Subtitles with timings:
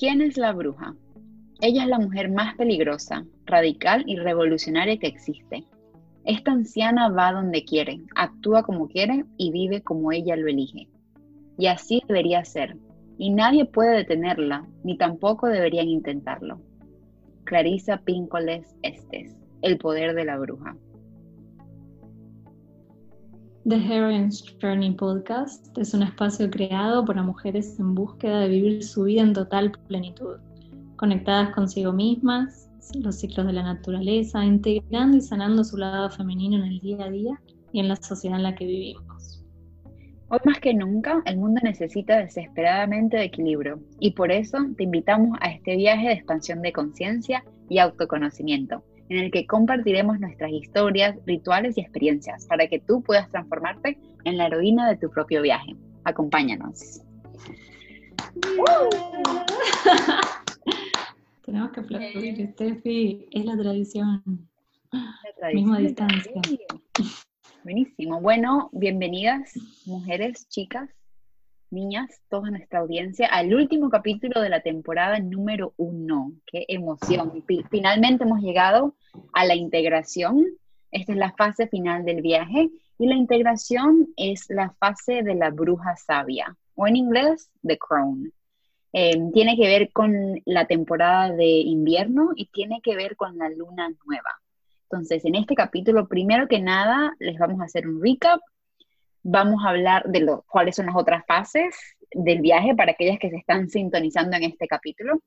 [0.00, 0.94] ¿Quién es la bruja?
[1.60, 5.66] Ella es la mujer más peligrosa, radical y revolucionaria que existe.
[6.24, 10.88] Esta anciana va donde quiere, actúa como quiere y vive como ella lo elige.
[11.58, 12.78] Y así debería ser,
[13.18, 16.62] y nadie puede detenerla, ni tampoco deberían intentarlo.
[17.44, 20.78] Clarisa Píncoles Estes, El poder de la bruja.
[23.66, 29.02] The Heroine's Journey Podcast es un espacio creado por mujeres en búsqueda de vivir su
[29.02, 30.38] vida en total plenitud,
[30.96, 36.72] conectadas consigo mismas, los ciclos de la naturaleza, integrando y sanando su lado femenino en
[36.72, 39.44] el día a día y en la sociedad en la que vivimos.
[40.30, 45.36] Hoy más que nunca, el mundo necesita desesperadamente de equilibrio y por eso te invitamos
[45.42, 51.18] a este viaje de expansión de conciencia y autoconocimiento en el que compartiremos nuestras historias,
[51.26, 55.76] rituales y experiencias para que tú puedas transformarte en la heroína de tu propio viaje.
[56.04, 57.02] Acompáñanos.
[61.44, 64.22] Tenemos que aplaudir, Steffi, es la tradición.
[64.92, 65.54] La tradición.
[65.54, 66.32] Misma distancia.
[67.64, 68.20] Buenísimo.
[68.20, 69.54] Bueno, bienvenidas,
[69.86, 70.88] mujeres, chicas,
[71.70, 76.32] niñas, toda nuestra audiencia, al último capítulo de la temporada número uno.
[76.46, 77.44] ¡Qué emoción!
[77.70, 78.94] Finalmente hemos llegado
[79.32, 80.44] a la integración.
[80.90, 85.50] Esta es la fase final del viaje y la integración es la fase de la
[85.50, 88.32] bruja sabia, o en inglés, The Crown.
[88.92, 93.48] Em, tiene que ver con la temporada de invierno y tiene que ver con la
[93.48, 94.40] luna nueva.
[94.90, 98.40] Entonces, en este capítulo, primero que nada, les vamos a hacer un recap
[99.22, 101.74] vamos a hablar de lo, cuáles son las otras fases
[102.12, 105.20] del viaje para aquellas que se están sintonizando en este capítulo.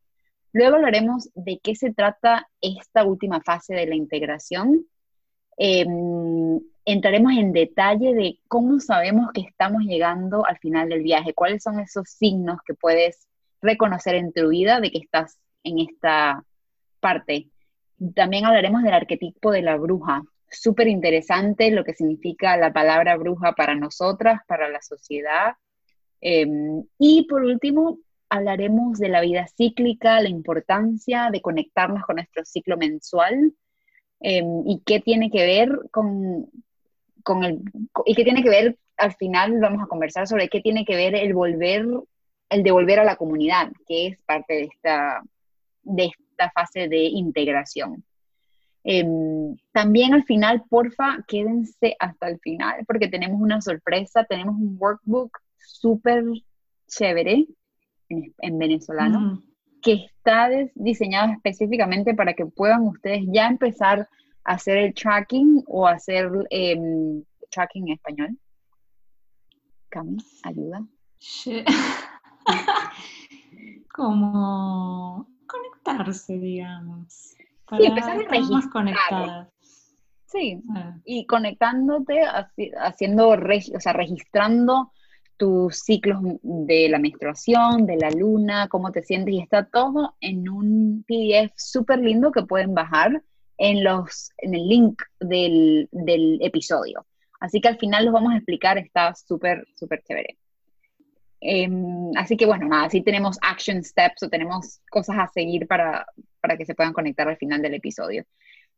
[0.51, 4.85] Luego hablaremos de qué se trata esta última fase de la integración.
[5.57, 11.63] Em, entraremos en detalle de cómo sabemos que estamos llegando al final del viaje, cuáles
[11.63, 13.27] son esos signos que puedes
[13.61, 16.43] reconocer en tu vida de que estás en esta
[16.99, 17.49] parte.
[18.15, 20.23] También hablaremos del arquetipo de la bruja,
[20.53, 25.53] súper interesante lo que significa la palabra bruja para nosotras, para la sociedad.
[26.21, 32.45] Em, y por último, hablaremos de la vida cíclica, la importancia de conectarnos con nuestro
[32.45, 33.53] ciclo mensual
[34.21, 36.49] em, y qué tiene que ver con,
[37.23, 37.61] con el,
[38.05, 41.15] y qué tiene que ver, al final vamos a conversar sobre qué tiene que ver
[41.15, 41.85] el volver,
[42.49, 45.21] el devolver a la comunidad, que es parte de esta,
[45.83, 48.03] de esta fase de integración.
[48.83, 54.75] Em, también al final, porfa, quédense hasta el final porque tenemos una sorpresa, tenemos un
[54.77, 56.25] workbook súper
[56.87, 57.47] chévere
[58.09, 59.41] en, venezolano
[59.81, 64.09] que está diseñado específicamente para que puedan ustedes ya empezar
[64.43, 68.37] a hacer el tracking o hacer em, tracking en español.
[69.89, 70.85] Cami, ayuda.
[73.93, 77.35] Como conectarse, digamos
[77.77, 79.49] sí, empezar a registrar.
[80.25, 80.97] Sí, ah.
[81.05, 82.21] y conectándote,
[82.79, 84.91] haciendo, o sea, registrando
[85.37, 90.49] tus ciclos de la menstruación, de la luna, cómo te sientes, y está todo en
[90.49, 93.21] un PDF súper lindo que pueden bajar
[93.57, 97.05] en, los, en el link del, del episodio.
[97.39, 100.37] Así que al final los vamos a explicar, está súper, súper chévere.
[101.45, 106.05] Em, así que bueno, nada, sí tenemos action steps o tenemos cosas a seguir para,
[106.39, 108.23] para que se puedan conectar al final del episodio.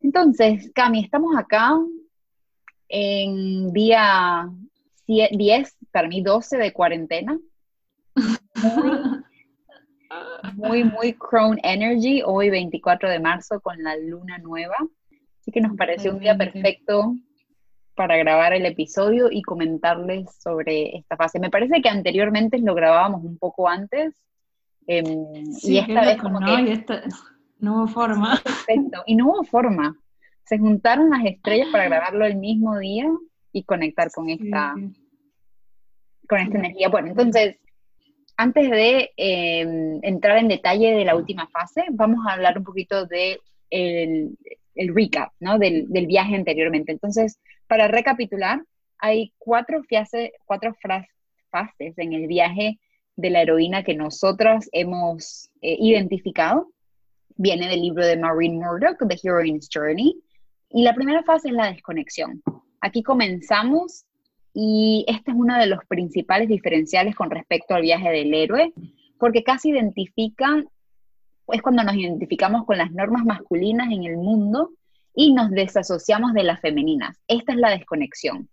[0.01, 1.77] Entonces, Cami, estamos acá
[2.89, 4.49] en día
[5.05, 7.39] 10, para mí 12 de cuarentena.
[10.55, 14.77] Muy, muy, Crown Energy, hoy 24 de marzo con la luna nueva.
[15.39, 17.13] Así que nos pareció un día perfecto
[17.95, 21.39] para grabar el episodio y comentarles sobre esta fase.
[21.39, 24.13] Me parece que anteriormente lo grabábamos un poco antes.
[24.88, 25.06] Em,
[25.63, 26.85] y esta vez como no, que...
[27.59, 28.39] no hubo forma.
[28.44, 29.03] Perfecto.
[29.05, 29.97] Y no hubo forma.
[30.44, 33.07] Se juntaron las estrellas para grabarlo el mismo día
[33.51, 34.75] y conectar con esta,
[36.28, 36.89] con esta energía.
[36.89, 37.57] Bueno, entonces,
[38.38, 43.05] antes de em, entrar en detalle de la última fase, vamos a hablar un poquito
[43.05, 44.37] de el,
[44.75, 45.57] el recap, ¿no?
[45.57, 46.91] Del, del, viaje anteriormente.
[46.91, 48.61] Entonces, para recapitular,
[48.99, 49.81] hay cuatro,
[50.45, 50.75] cuatro
[51.49, 52.79] fases en el viaje
[53.16, 56.72] de la heroína que nosotras hemos eh, identificado.
[57.37, 60.16] Viene del libro de Maureen Murdoch, The Heroine's Journey.
[60.69, 62.41] Y la primera fase es la desconexión.
[62.81, 64.05] Aquí comenzamos
[64.53, 68.73] y este es uno de los principales diferenciales con respecto al viaje del héroe,
[69.19, 70.67] porque casi identifican,
[71.53, 74.71] es cuando nos identificamos con las normas masculinas en el mundo
[75.13, 77.17] y nos desasociamos de las femeninas.
[77.27, 78.49] Esta es la desconexión.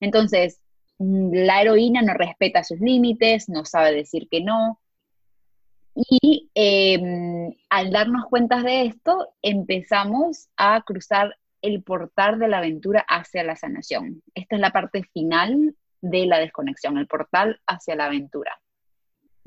[0.00, 0.60] Entonces,
[0.98, 4.80] mm, la heroína no respeta sus límites, no sabe decir que no.
[5.94, 13.04] Y em, al darnos cuenta de esto, empezamos a cruzar el portal de la aventura
[13.08, 14.22] hacia la sanación.
[14.34, 18.60] Esta es la parte final de la desconexión, el portal hacia la aventura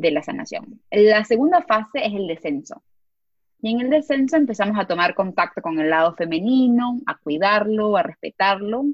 [0.01, 0.81] de la sanación.
[0.91, 2.81] La segunda fase es el descenso.
[3.61, 8.03] Y en el descenso empezamos a tomar contacto con el lado femenino, a cuidarlo, a
[8.03, 8.85] respetarlo.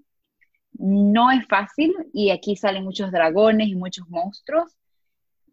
[0.73, 4.75] No es fácil y aquí salen muchos dragones y muchos monstruos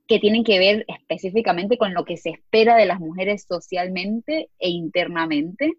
[0.06, 4.68] que tienen que ver específicamente con lo que se espera de las mujeres socialmente e
[4.68, 5.72] internamente.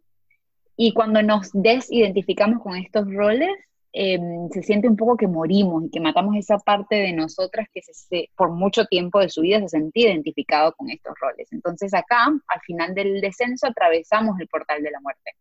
[0.77, 3.51] Y cuando nos desidentificamos con estos roles,
[3.97, 7.81] em, se siente un poco que morimos y que matamos esa parte de nosotras que
[7.81, 11.47] se, por mucho tiempo de su vida se sentía identificado con estos roles.
[11.53, 15.31] Entonces acá, al final del descenso, atravesamos el portal de la muerte.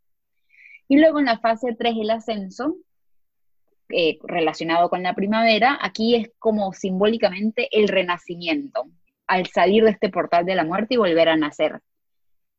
[0.86, 2.76] Y luego en la fase 3, el ascenso,
[3.88, 8.84] eh, relacionado con la primavera, aquí es como simbólicamente el renacimiento,
[9.26, 11.80] al salir de este portal de la muerte y volver a nacer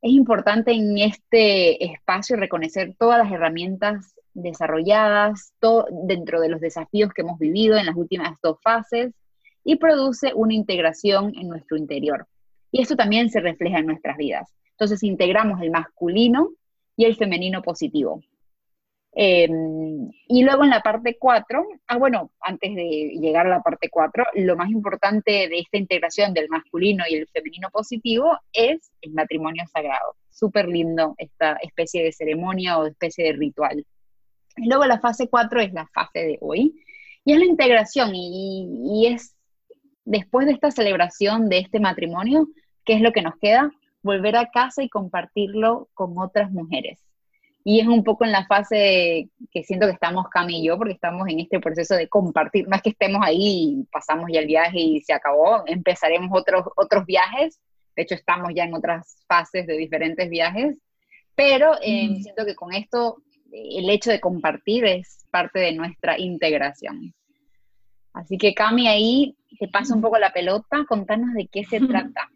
[0.06, 5.56] es importante en este espacio reconocer todas las herramientas desarrolladas
[6.04, 9.16] dentro de los desafíos que hemos vivido en las últimas dos fases
[9.64, 12.28] y produce una integración en nuestro interior.
[12.72, 14.48] Y esto también se refleja en nuestras vidas.
[14.74, 16.52] Entonces integramos el masculino
[16.96, 18.22] y el femenino positivo.
[19.18, 23.90] Em, y luego en la parte 4, ah, bueno, antes de llegar a la parte
[23.90, 29.14] 4, lo más importante de esta integración del masculino y el femenino positivo es el
[29.14, 30.16] matrimonio sagrado.
[30.30, 33.86] Súper lindo esta especie de ceremonia o especie de ritual.
[34.58, 36.76] Y luego la fase 4 es la fase de hoy,
[37.24, 39.34] y es la integración, y, y es
[40.04, 42.50] después de esta celebración de este matrimonio,
[42.84, 43.72] ¿qué es lo que nos queda?
[44.04, 47.06] Volver a casa y compartirlo con otras mujeres
[47.68, 50.94] y es un poco en la fase que siento que estamos Cami y yo, porque
[50.94, 52.68] estamos en este proceso de compartir.
[52.68, 56.64] No es que estemos ahí y pasamos ya el viaje y se acabó, empezaremos otros,
[56.76, 57.60] otros viajes.
[57.96, 60.78] De hecho, estamos ya en otras fases de diferentes viajes.
[61.34, 62.22] Pero eh, mm.
[62.22, 67.16] siento que con esto, el hecho de compartir es parte de nuestra integración.
[68.14, 72.30] Así que Cami, ahí te paso un poco la pelota, contanos de qué se trata.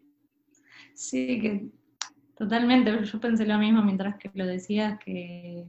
[0.92, 1.79] Sí, que
[2.40, 5.66] Totalmente, yo pensé lo mismo mientras que lo decías, que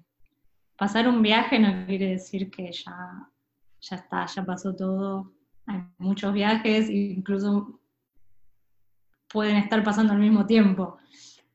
[0.78, 3.28] pasar un viaje no quiere decir que ya,
[3.82, 5.34] ya está, ya pasó todo.
[5.66, 7.82] Hay muchos viajes, incluso
[9.28, 10.98] pueden estar pasando al mismo tiempo.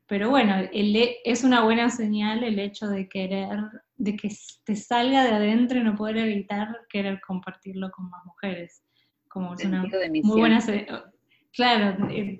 [0.05, 3.57] Pero bueno, es una buena señal el hecho de querer,
[3.95, 4.29] de que
[4.65, 8.83] te salga de adentro y no poder evitar querer compartirlo con más mujeres.
[9.27, 10.61] Como es una muy buena
[11.51, 11.97] Claro,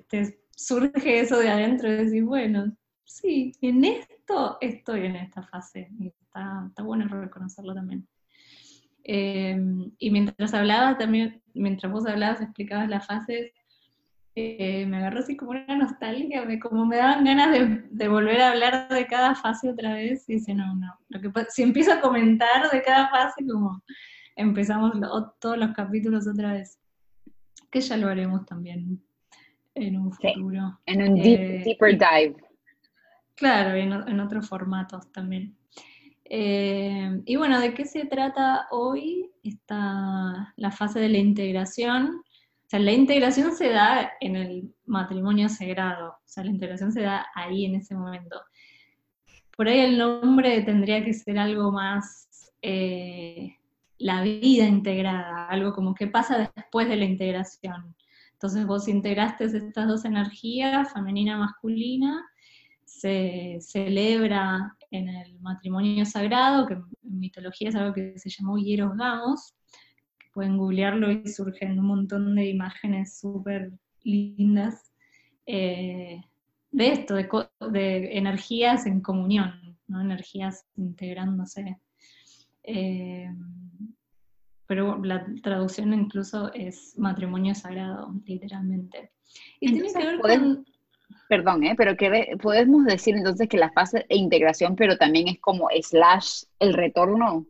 [0.08, 5.88] te, surge eso de adentro y decir, bueno, sí, en esto estoy en esta fase.
[6.00, 8.06] Y está, bueno reconocerlo también.
[9.04, 13.52] Em, y mientras hablabas también, mientras vos hablabas, explicabas las fases,
[14.34, 17.52] eh, me agarró así como una nostalgia, como me daban ganas
[17.90, 21.30] de, volver a hablar de cada fase otra vez, y dice, no, no, lo que,
[21.50, 23.82] si empiezo a comentar de cada fase, como
[24.36, 24.92] empezamos
[25.40, 26.80] todos los capítulos otra vez,
[27.70, 29.00] que ya lo haremos también
[29.80, 30.80] en un futuro.
[30.86, 32.36] en un eh, deeper dive.
[33.34, 35.56] Claro, en, en otros formatos también.
[36.30, 39.30] Eh, y bueno, ¿de qué se trata hoy?
[39.42, 42.22] Está la fase de la integración.
[42.68, 47.00] O sea, la integración se da en el matrimonio sagrado, o sea, la integración se
[47.00, 48.38] da ahí en ese momento.
[49.56, 53.56] Por ahí el nombre tendría que ser algo más eh,
[53.96, 57.96] la vida integrada, algo como que pasa después de la integración.
[58.38, 62.24] Entonces vos integraste estas dos energías, femenina y masculina,
[62.84, 68.96] se celebra en el matrimonio sagrado, que en mitología es algo que se llamó Hieros
[68.96, 69.56] Gamos,
[70.32, 73.72] pueden googlearlo y surgen un montón de imágenes súper
[74.04, 74.92] lindas
[75.44, 76.22] eh,
[76.70, 80.00] de esto, de, energías en comunión, ¿no?
[80.00, 81.80] energías integrándose.
[82.62, 83.28] Eh,
[84.68, 89.12] pero la traducción incluso es matrimonio sagrado, literalmente.
[89.60, 90.66] Y tiene que ver con...
[91.26, 91.74] Perdón, ¿eh?
[91.74, 96.44] pero que podemos decir entonces que la fase de integración, pero también es como slash
[96.58, 97.46] el retorno.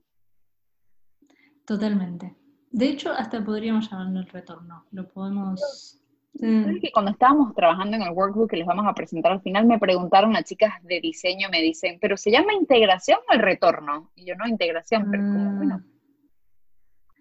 [1.64, 2.37] Totalmente.
[2.70, 4.84] De hecho, hasta podríamos llamarlo el retorno.
[4.92, 6.00] Lo podemos...
[6.40, 9.80] que cuando estábamos trabajando en el workbook que les vamos a presentar al final, me
[9.80, 14.12] preguntaron las chicas de diseño, me dicen, ¿pero se llama integración o el retorno?
[14.14, 15.98] Y yo no, integración, pero como, bueno, ah.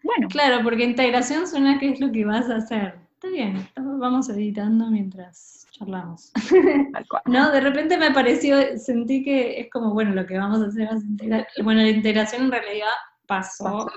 [0.08, 0.28] Bueno.
[0.30, 2.96] Claro, porque integración suena que es lo que vas a hacer.
[3.14, 6.32] Está bien, vamos editando mientras charlamos.
[7.26, 10.88] no, de repente me pareció, sentí que es como, bueno, lo que vamos a hacer
[10.94, 11.48] es integrar.
[11.64, 12.88] Bueno, la integración en realidad
[13.26, 13.92] pasó,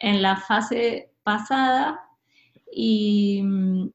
[0.00, 2.00] en la fase pasada
[2.70, 3.42] y,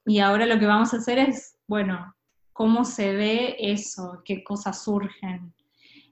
[0.05, 2.13] y ahora lo que vamos a hacer es, bueno,
[2.51, 5.53] cómo se ve eso, qué cosas surgen.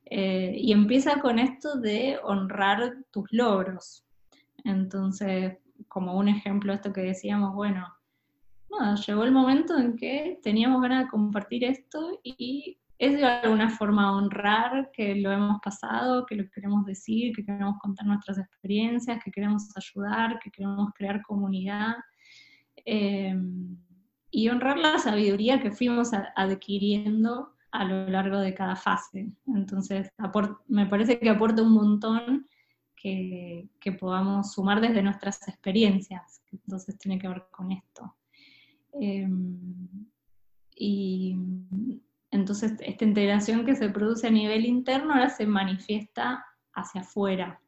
[0.06, 4.04] Eh, y empieza con esto de honrar tus logros.
[4.64, 7.88] Entonces, como un ejemplo, esto que decíamos, bueno,
[9.08, 14.16] llegó el momento en que teníamos ganas de compartir esto y es de alguna forma
[14.16, 19.32] honrar que lo hemos pasado, que lo queremos decir, que queremos contar nuestras experiencias, que
[19.32, 21.96] queremos ayudar, que queremos crear comunidad.
[22.86, 23.78] Em,
[24.32, 29.32] y honrar la sabiduría que fuimos adquiriendo a lo largo de cada fase.
[29.48, 30.10] Entonces,
[30.68, 32.48] me parece que aporta un montón
[33.02, 38.16] que, podamos sumar desde nuestras experiencias, entonces tiene que ver con esto.
[38.94, 39.88] Em,
[40.76, 41.36] y
[42.32, 47.62] entonces esta integración que se produce a nivel interno ahora se manifiesta hacia afuera.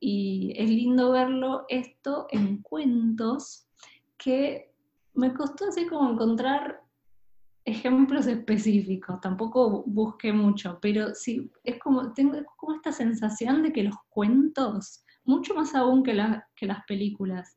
[0.00, 3.66] Y es lindo verlo esto en cuentos
[4.16, 4.72] que
[5.14, 6.83] me costó así como encontrar
[7.64, 13.84] ejemplos específicos, tampoco busqué mucho, pero sí, es como, tengo como esta sensación de que
[13.84, 16.12] los cuentos, mucho más aún que,
[16.56, 17.56] que las películas,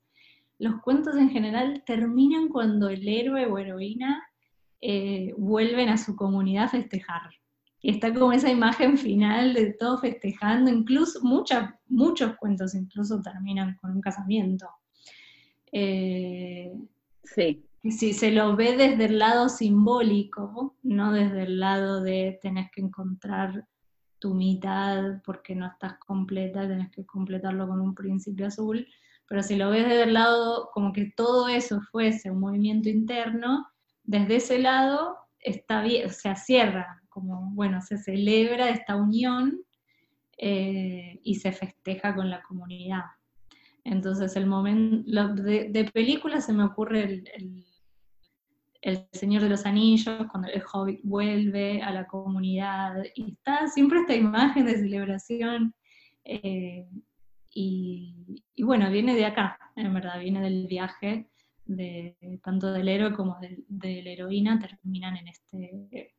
[0.59, 4.23] los cuentos en general terminan cuando el héroe o heroína
[4.81, 7.29] eh, vuelven a su comunidad a festejar.
[7.79, 13.91] Y está como esa imagen final de todos festejando, incluso muchos cuentos incluso terminan con
[13.91, 14.67] un casamiento.
[15.71, 16.73] Eh,
[17.23, 17.66] sí.
[17.91, 22.81] Si se lo ve desde el lado simbólico, no desde el lado de tenés que
[22.81, 23.65] encontrar
[24.19, 28.85] tu mitad porque no estás completa, tenés que completarlo con un príncipe azul,
[29.27, 33.67] pero si lo ves desde el lado como que todo eso fuese un movimiento interno,
[34.03, 39.61] desde ese lado está bien, se cierra, como bueno, se celebra esta unión
[40.37, 43.03] eh, y se festeja con la comunidad.
[43.83, 47.65] Entonces, el momento de, de película se me ocurre el,
[49.11, 54.15] Señor de los Anillos, cuando el Hobbit vuelve a la comunidad, y está siempre esta
[54.15, 55.73] imagen de celebración.
[56.23, 56.87] Eh,
[57.53, 58.13] y,
[58.59, 61.27] bueno, viene de acá, en verdad, viene del viaje
[62.43, 66.15] tanto del héroe como de, la heroína, terminan en este,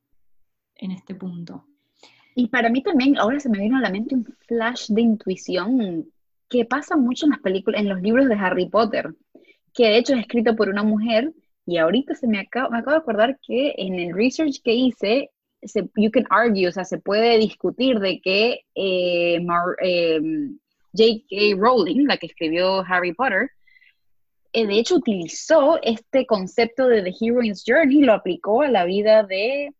[0.74, 1.66] en este punto.
[2.34, 6.06] Y para mí también, ahora se me vino a la mente un flash de intuición
[6.48, 9.14] que pasa mucho en las películas, en los libros de Harry Potter,
[9.74, 11.32] que de hecho es escrito por una mujer,
[11.68, 15.30] y ahorita se me acaba, me acabo de acordar que en el research que hice,
[15.60, 19.38] se, you can argue, o sea, se puede discutir de que eh,
[19.82, 20.20] eh,
[20.96, 21.56] J.K.
[21.58, 23.50] Rowling, la que escribió Harry Potter,
[24.54, 29.22] eh, de hecho utilizó este concepto de The Heroine's Journey, lo aplicó a la vida
[29.24, 29.74] de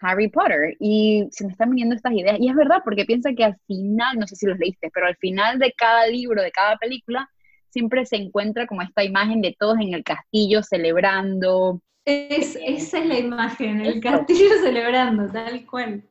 [0.00, 2.40] Harry Potter y se me están viniendo estas ideas.
[2.40, 5.16] Y es verdad, porque piensa que al final, no sé si los leíste, pero al
[5.18, 7.30] final de cada libro, de cada película,
[7.70, 11.80] siempre se encuentra como esta imagen de todos en el castillo celebrando.
[12.04, 16.02] Es, esa es la imagen, el castillo celebrando, tal cual.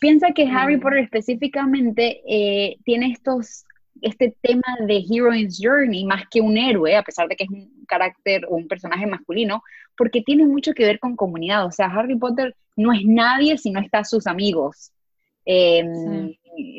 [0.00, 3.64] Piensa que Harry Potter específicamente eh, tiene estos
[4.02, 7.84] este tema de Heroine's Journey más que un héroe, a pesar de que es un
[7.86, 9.62] carácter o un personaje masculino,
[9.96, 11.66] porque tiene mucho que ver con comunidad.
[11.66, 14.92] O sea, Harry Potter no es nadie si no está sus amigos.
[15.46, 16.34] Em,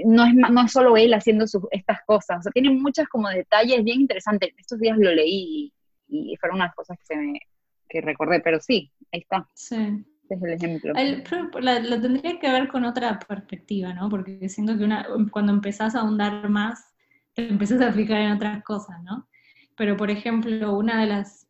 [0.06, 2.40] no, es, no solo él haciendo estas cosas.
[2.40, 4.54] O sea, tiene muchas como detalles bien interesantes.
[4.58, 5.74] Estos días lo leí
[6.08, 7.40] y, fueron unas cosas que, se me,
[7.90, 9.50] que recordé, pero sí, ahí está.
[9.54, 10.06] Sí.
[10.30, 10.94] Este es el ejemplo.
[11.62, 14.10] lo tendría que ver con otra perspectiva, ¿no?
[14.10, 16.94] Porque siento que una, cuando empezás a ahondar más,
[17.34, 19.30] te empezás a fijar en otras cosas, ¿no?
[19.78, 21.48] Pero, por ejemplo, una de las,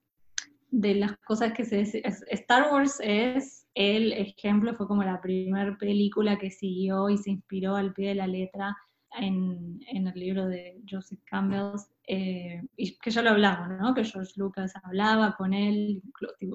[0.70, 5.78] de las cosas que se dice, Star Wars es el ejemplo, fue como la primera
[5.78, 8.76] película que siguió y se inspiró al pie de la letra
[9.20, 13.94] en, el libro de Joseph Campbell, eh, y que ya lo hablamos, ¿no?
[13.94, 16.02] Que George Lucas hablaba con él,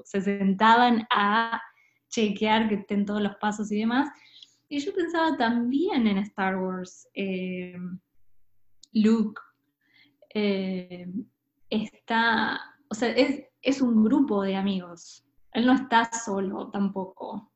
[0.04, 1.60] se sentaban a
[2.08, 4.08] chequear que estén todos los pasos y demás.
[4.68, 7.06] Y yo pensaba también en Star Wars.
[7.14, 7.76] Eh,
[8.92, 9.40] Luke
[10.34, 11.06] eh,
[11.70, 15.24] está, o sea, es, un grupo de amigos.
[15.52, 17.52] Él no está solo tampoco.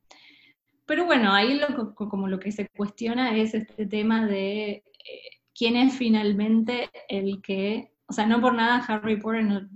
[0.87, 4.85] Pero bueno, ahí lo, como lo que se cuestiona es este tema de eh,
[5.55, 9.69] quién es finalmente el que, o sea, no por nada Harry Potter,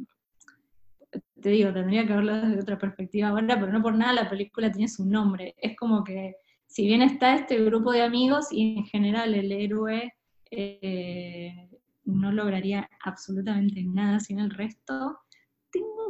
[1.41, 4.71] te digo, tendría que verlo desde otra perspectiva ahora, pero no por nada la película
[4.71, 5.55] tiene su nombre.
[5.59, 6.37] Es como que,
[6.67, 10.12] si bien está este grupo de amigos y en general el héroe
[10.50, 11.69] eh,
[12.05, 15.19] no lograría absolutamente nada sin el resto,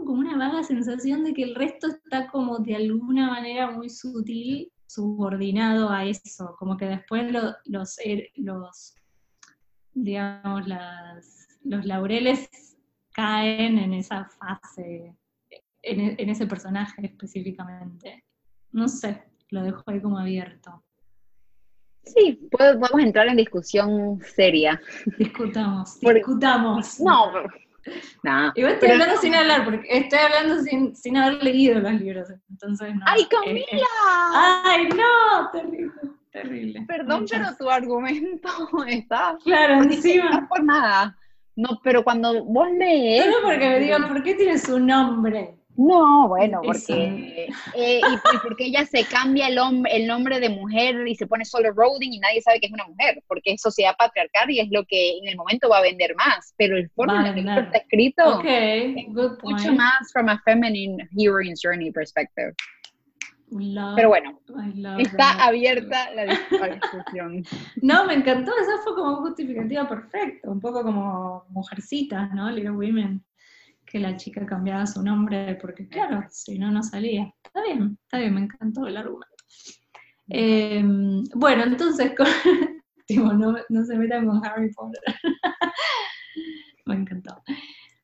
[0.00, 3.90] tengo como una vaga sensación de que el resto está como de alguna manera muy
[3.90, 7.54] sutil subordinado a eso, como que después los,
[8.35, 8.95] los,
[9.95, 10.64] digamos,
[11.62, 12.49] los laureles
[13.12, 15.14] caen en esa fase,
[15.83, 18.25] en, en ese personaje específicamente.
[18.73, 20.83] no sé, lo dejo ahí como abierto.
[22.02, 24.80] Sí, podemos entrar en discusión seria.
[25.19, 26.99] Discutamos, discutamos.
[26.99, 27.30] No,
[28.22, 28.52] no.
[28.54, 32.94] Igual estoy hablando sin hablar, porque estoy hablando sin, sin haber leído los libros, entonces
[32.94, 33.02] no.
[33.06, 33.87] ¡Ay, Camila!
[34.64, 35.50] ¡Ay, no!
[35.50, 35.92] Terrible,
[36.30, 36.84] terrible.
[36.87, 38.49] Perdón, pero tu argumento
[38.87, 39.37] está...
[39.44, 40.30] Claro, encima.
[40.30, 41.16] No por nada.
[41.56, 43.25] No, pero cuando vos lees...
[43.25, 45.60] Solo porque me digan, ¿por qué tiene su nombre?
[45.77, 49.59] No, bueno, porque, eh, y, porque ella se cambia el,
[49.91, 52.87] el nombre de mujer y se pone solo Rowling y nadie sabe que es una
[52.87, 56.15] mujer, porque es sociedad patriarcal y es lo que en el momento va a vender
[56.17, 59.07] más, pero el forma en que está escrito es
[59.43, 62.53] mucho más from a feminine heroine's journey perspective.
[63.97, 64.39] pero bueno,
[64.99, 66.25] está abierta la,
[66.75, 67.45] discusión.
[67.83, 72.50] No, me encantó, esa fue como un justificativo perfecto, un poco como mujercitas, ¿no?
[72.50, 73.25] Little Women
[73.90, 77.32] que la chica cambiaba su nombre, porque claro, si no, no salía.
[77.42, 79.35] Está bien, está bien, me encantó el argumento.
[80.28, 82.12] Em, bueno, entonces,
[83.09, 85.02] no, se metan con Harry Potter.
[86.87, 87.42] me encantó.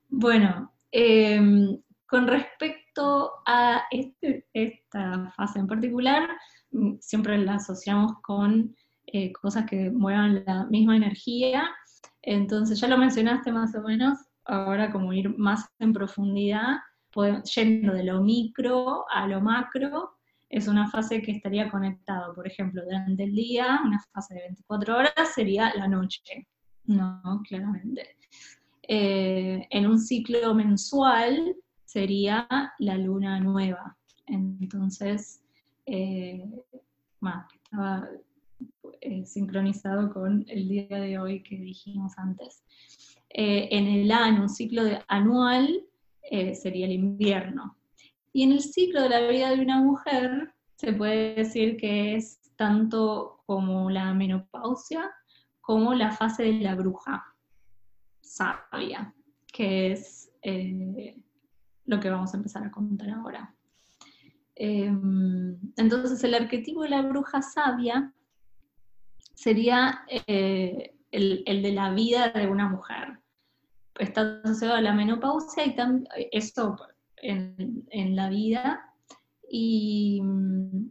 [0.08, 6.28] Bueno, em, con respecto a este, esta fase en particular,
[6.72, 8.74] mm, siempre la asociamos con
[9.06, 11.70] eh, cosas que muevan la misma energía.
[12.22, 16.78] Entonces, ya lo mencionaste más o menos, ahora como ir más en profundidad,
[17.54, 20.16] yendo de lo micro a lo macro,
[20.48, 24.96] es una fase que estaría conectado, por ejemplo, durante el día, una fase de 24
[24.96, 26.46] horas sería la noche,
[26.84, 27.42] ¿no?
[27.48, 28.16] Claramente.
[28.82, 32.46] Eh, en un ciclo mensual sería
[32.78, 33.96] la luna nueva.
[34.26, 35.42] Entonces,
[35.86, 36.44] eh,
[37.64, 38.08] estaba
[39.00, 42.62] eh, sincronizado con el día de hoy que dijimos antes.
[43.30, 45.84] Eh, en el año, un ciclo anual,
[46.22, 47.76] eh, sería el invierno.
[48.32, 52.40] Y en el ciclo de la vida de una mujer, se puede decir que es
[52.56, 55.10] tanto como la menopausia,
[55.60, 57.24] como la fase de la bruja
[58.20, 59.14] sabia,
[59.52, 61.16] que es eh,
[61.84, 63.54] lo que vamos a empezar a contar ahora.
[64.54, 68.14] Entonces, el arquetipo de la bruja sabia
[69.34, 70.06] sería
[71.16, 73.18] el, de la vida de una mujer.
[73.98, 75.74] Está asociado a la menopausia y
[76.32, 76.76] eso
[77.16, 78.92] en, la vida,
[79.50, 80.90] y mm,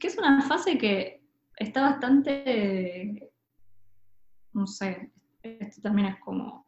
[0.00, 1.22] que es una fase que
[1.56, 3.32] está bastante,
[4.52, 5.10] no sé,
[5.42, 6.64] esto también es como,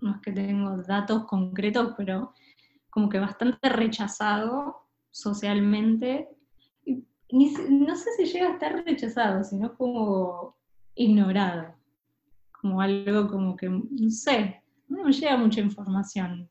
[0.00, 2.34] no es que tengo datos concretos, pero
[2.90, 6.28] como que bastante rechazado socialmente.
[7.30, 10.56] no sé si llega a estar rechazado, sino como
[10.94, 11.74] ignorado,
[12.62, 16.48] como algo como que, no sé, no me llega mucha información.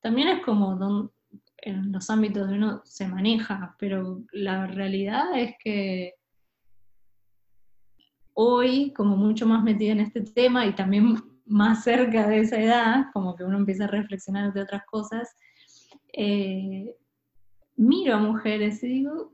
[0.00, 1.10] también es como
[1.56, 6.12] en los ámbitos donde uno se maneja, pero la realidad es que
[8.34, 13.06] hoy, como mucho más metida en este tema y también más cerca de esa edad,
[13.12, 15.34] como que uno empieza a reflexionar de otras cosas,
[16.12, 16.94] eh,
[17.76, 19.32] miro a mujeres y digo,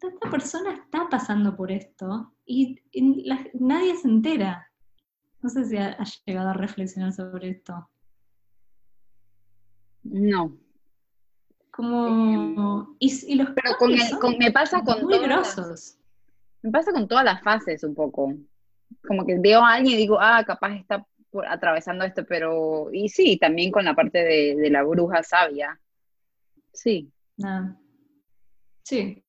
[0.00, 2.80] esta persona está pasando por esto y,
[3.54, 4.71] nadie se entera.
[5.42, 7.88] No sé si has llegado a reflexionar sobre esto.
[10.04, 10.56] No.
[11.70, 12.96] Como.
[12.98, 15.98] Y, los Pero con, me pasa con muy grosos.
[16.62, 18.34] me pasa con todas las fases un poco.
[19.06, 21.06] Como que veo a alguien y digo, ah, capaz está
[21.48, 22.90] atravesando esto, pero.
[22.92, 25.80] Y sí, también con la parte de, la bruja sabia.
[26.72, 27.10] Sí.
[27.42, 27.74] Ah.
[28.84, 29.24] Sí,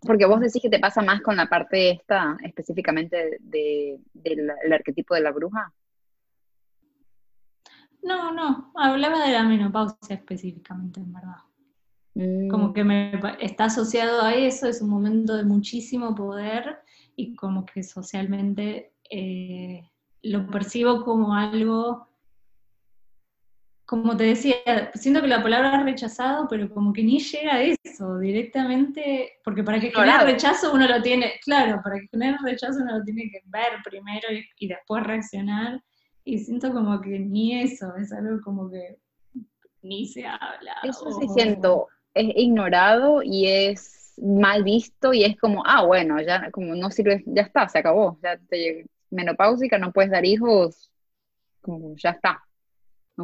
[0.00, 5.20] porque vos decís que te pasa más con la parte esta, específicamente del arquetipo de
[5.20, 5.72] la bruja.
[8.02, 12.48] No, no, hablaba de la menopausia específicamente, en verdad.
[12.50, 12.72] Como mm.
[12.72, 16.78] que me está asociado a eso, es un momento de muchísimo poder
[17.14, 19.88] y como que socialmente eh,
[20.22, 22.07] lo percibo como algo
[23.88, 24.56] como te decía,
[24.96, 29.80] siento que la palabra rechazado, pero como que ni llega a eso directamente, porque para
[29.80, 33.40] que genere rechazo uno lo tiene, claro, para que genere rechazo uno lo tiene que
[33.46, 35.82] ver primero y, después reaccionar,
[36.22, 38.98] y siento como que ni eso, es algo como que
[39.80, 40.74] ni se habla.
[40.82, 46.50] Eso sí siento, es ignorado y es mal visto y es como, ah, bueno, ya
[46.50, 50.90] como no sirve, ya está, se acabó, ya te menopáusica, no puedes dar hijos,
[51.62, 52.42] como ya está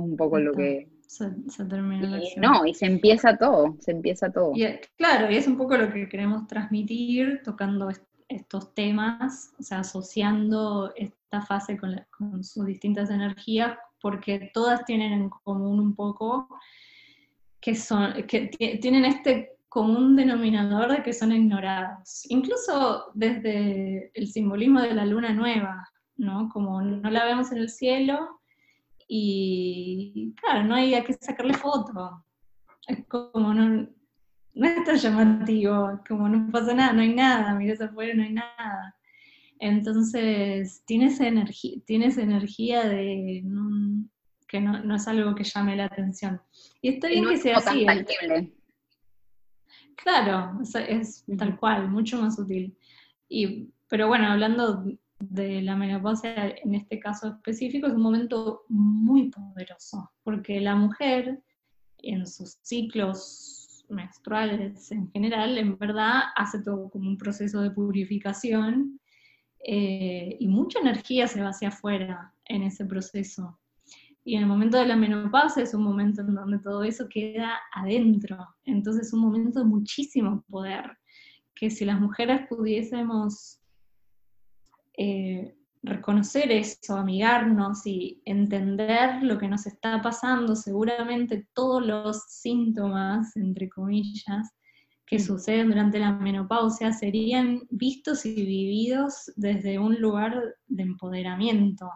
[0.01, 0.89] un poco lo que...
[1.07, 1.31] Se,
[1.69, 4.53] termina No, y se empieza todo, se empieza todo.
[4.97, 7.89] claro, y es un poco lo que queremos transmitir tocando
[8.29, 15.29] estos temas, o sea, asociando esta fase con, sus distintas energías, porque todas tienen en
[15.29, 16.49] común un poco
[17.61, 18.49] que son, que
[18.81, 25.33] tienen este común denominador de que son ignorados, incluso desde el simbolismo de la luna
[25.33, 26.49] nueva, ¿no?
[26.49, 28.41] Como no la vemos en el cielo
[29.09, 32.25] y claro, no hay que sacarle foto.
[32.87, 33.89] Es como no,
[34.55, 38.33] no es tan llamativo, como no pasa nada, no hay nada, miras afuera, no hay
[38.33, 38.97] nada.
[39.59, 43.43] Entonces, tiene esa energía, tiene esa energía de
[44.47, 46.41] que no, es algo que llame la atención.
[46.81, 47.87] Y está bien que sea así.
[49.97, 52.77] Claro, es, tal cual, mucho más útil.
[53.29, 54.85] Y, pero bueno, hablando
[55.19, 61.43] de la menopausia en este caso específico, es un momento muy poderoso, porque la mujer
[61.99, 69.01] en sus ciclos menstruales en general, en verdad, hace todo como un proceso de purificación
[69.67, 73.59] eh, y mucha energía se va hacia afuera en ese proceso.
[74.25, 77.59] Y en el momento de la menopausia es un momento en donde todo eso queda
[77.75, 78.39] adentro.
[78.65, 80.97] Entonces es un momento de muchísimo poder.
[81.55, 83.61] Que si las mujeres pudiésemos
[84.97, 93.37] eh, reconocer eso, amigarnos y entender lo que nos está pasando, seguramente todos los síntomas,
[93.37, 94.55] entre comillas,
[95.07, 95.21] que mm.
[95.21, 101.91] suceden durante la menopausia serían vistos y vividos desde un lugar de empoderamiento,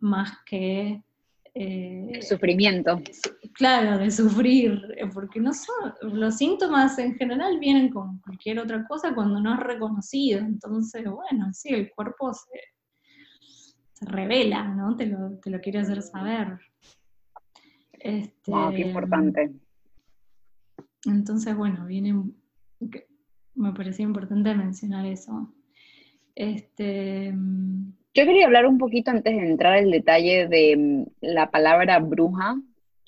[0.00, 1.02] más que
[1.54, 3.00] eh, sufrimiento.
[3.54, 8.86] Claro, de sufrir, eh, porque no son, los síntomas en general vienen con cualquier otra
[8.86, 10.40] cosa cuando no es reconocido.
[10.40, 14.96] Entonces, bueno, sí, el cuerpo se, revela, ¿no?
[14.96, 16.58] Te lo, te lo, quiere hacer saber.
[17.92, 19.52] Este, qué importante.
[21.04, 22.22] Entonces, bueno, viene,
[23.54, 25.52] me parecía importante mencionar eso.
[26.34, 27.32] Este,
[28.14, 32.56] yo quería hablar un poquito antes de entrar el detalle de mm, la palabra bruja,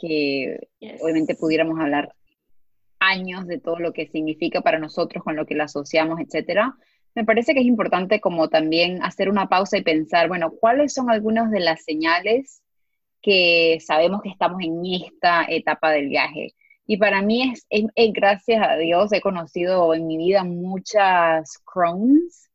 [0.06, 0.68] que
[1.00, 2.14] obviamente pudiéramos hablar
[2.98, 6.74] años de todo lo que significa para nosotros, con lo que la asociamos, etcétera.
[7.14, 11.10] Me parece que es importante como también hacer una pausa y pensar, bueno, ¿cuáles son
[11.10, 12.62] algunas de las señales
[13.22, 16.54] que sabemos que estamos en esta etapa del viaje?
[16.86, 22.50] Y para mí es, gracias a Dios, he conocido en mi vida muchas Crohn's,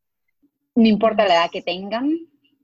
[0.76, 2.10] no importa la edad que tengan,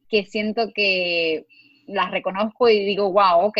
[0.09, 1.45] que siento que
[1.89, 3.59] las reconozco y digo, wow, ok,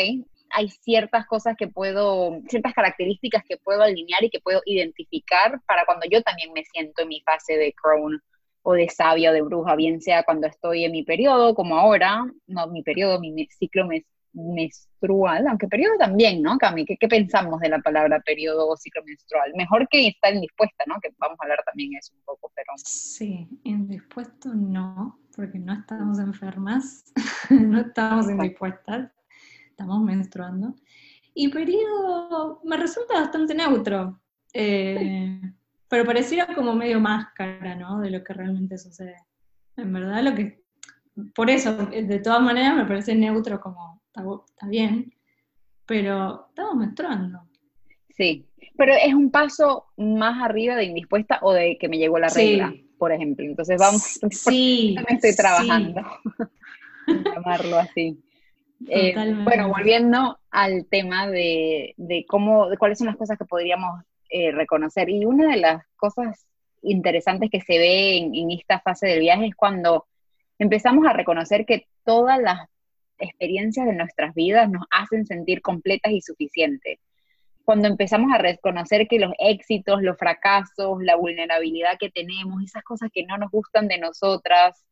[0.57, 5.85] hay ciertas cosas que puedo, ciertas características que puedo alinear y que puedo identificar para
[5.85, 8.23] cuando yo también me siento en mi fase de Crohn
[8.63, 12.25] o de sabia o de bruja, bien sea cuando estoy en mi periodo, como ahora,
[12.47, 16.85] no mi periodo, mi ciclo me menstrual, aunque periodo también, ¿no, Cami?
[16.85, 19.53] ¿Qué, ¿Qué, pensamos de la palabra periodo o ciclo menstrual?
[19.57, 21.01] Mejor que estar indispuesta, ¿no?
[21.01, 22.73] Que vamos a hablar también eso un poco, pero...
[22.77, 27.13] Sí, indispuesto no, porque no estamos enfermas,
[27.51, 29.11] no estamos indispuestas,
[29.77, 30.75] estamos menstruando.
[31.35, 34.19] Y periodo me resulta bastante neutro,
[34.55, 35.39] eh,
[35.87, 38.01] pero pareciera como medio máscara, ¿no?
[38.01, 39.17] De lo que realmente sucede.
[39.77, 40.65] En verdad, lo que...
[41.35, 44.03] Por eso, de todas maneras, me parece neutro como
[44.49, 45.13] está, bien,
[45.85, 47.43] pero estamos menstruando.
[48.11, 48.47] Sí,
[48.79, 52.75] pero es un paso más arriba de indispuesta o de que me llegó la regla,
[52.99, 53.45] por ejemplo.
[53.45, 56.03] Entonces vamos, sí, me estoy trabajando,
[57.35, 58.23] llamarlo así.
[58.89, 61.95] Eh, bueno, volviendo al tema de,
[62.29, 65.09] cómo, de cuáles son las cosas que podríamos eh, reconocer.
[65.09, 66.47] Y una de las cosas
[66.83, 70.07] interesantes que se ve en, en, esta fase del viaje es cuando
[70.59, 72.69] empezamos a reconocer que todas las
[73.19, 76.99] experiencias de nuestras vidas nos hacen sentir completas y suficientes.
[77.65, 83.11] Cuando empezamos a reconocer que los éxitos, los fracasos, la vulnerabilidad que tenemos, esas cosas
[83.13, 84.85] que no nos gustan de nosotras,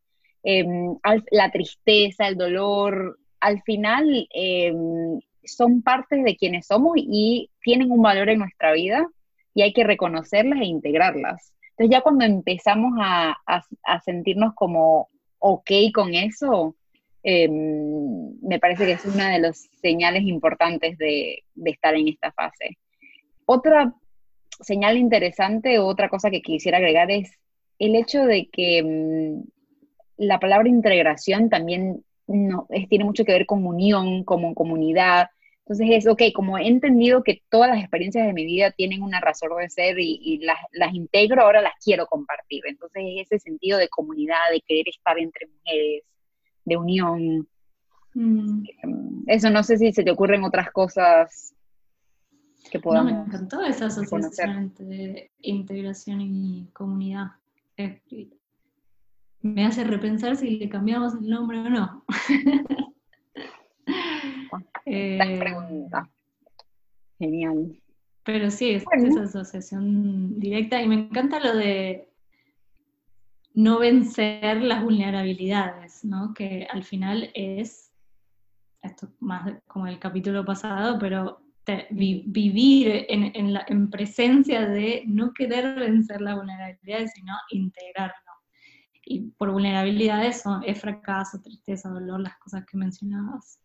[0.43, 0.97] em,
[1.31, 8.03] la tristeza, el dolor, al final em, son partes de quienes somos y tienen un
[8.03, 9.07] valor en nuestra vida
[9.55, 11.53] y hay que reconocerlas e integrarlas.
[11.71, 16.75] Entonces ya cuando empezamos a, a sentirnos como ok con eso,
[17.27, 22.77] Em, me parece que es una de las señales importantes de, estar en esta fase.
[23.47, 23.95] Otra
[24.61, 27.33] señal interesante, otra cosa que quisiera agregar es
[27.79, 29.43] el hecho de que em,
[30.19, 35.29] la palabra integración también no, tiene mucho que ver con unión, como comunidad.
[35.61, 39.21] Entonces es, ok, como he entendido que todas las experiencias de mi vida tienen una
[39.21, 42.63] razón de ser y, las, las, integro, ahora las quiero compartir.
[42.67, 46.03] Entonces ese sentido de comunidad, de querer estar entre mujeres,
[46.65, 47.49] de unión.
[48.13, 48.65] Mm.
[49.27, 51.55] Eso no sé si se te ocurren otras cosas
[52.71, 53.13] que podamos.
[53.13, 57.29] No, me encantó esa asociación entre integración y comunidad.
[59.45, 62.03] Me hace repensar si le cambiamos el nombre o no.
[64.87, 66.09] eh, pregunta.
[67.19, 67.79] Genial.
[68.25, 72.09] Pero sí, es esa asociación directa y me encanta lo de
[73.53, 76.33] no vencer las vulnerabilidades, ¿no?
[76.33, 77.93] Que al final es,
[78.81, 81.43] esto más como el capítulo pasado, pero
[81.91, 88.24] vivir en, la, en, presencia de no querer vencer las vulnerabilidades, sino integrarlo.
[89.07, 93.61] Y por vulnerabilidades son, es fracaso, tristeza, dolor, las cosas que mencionabas.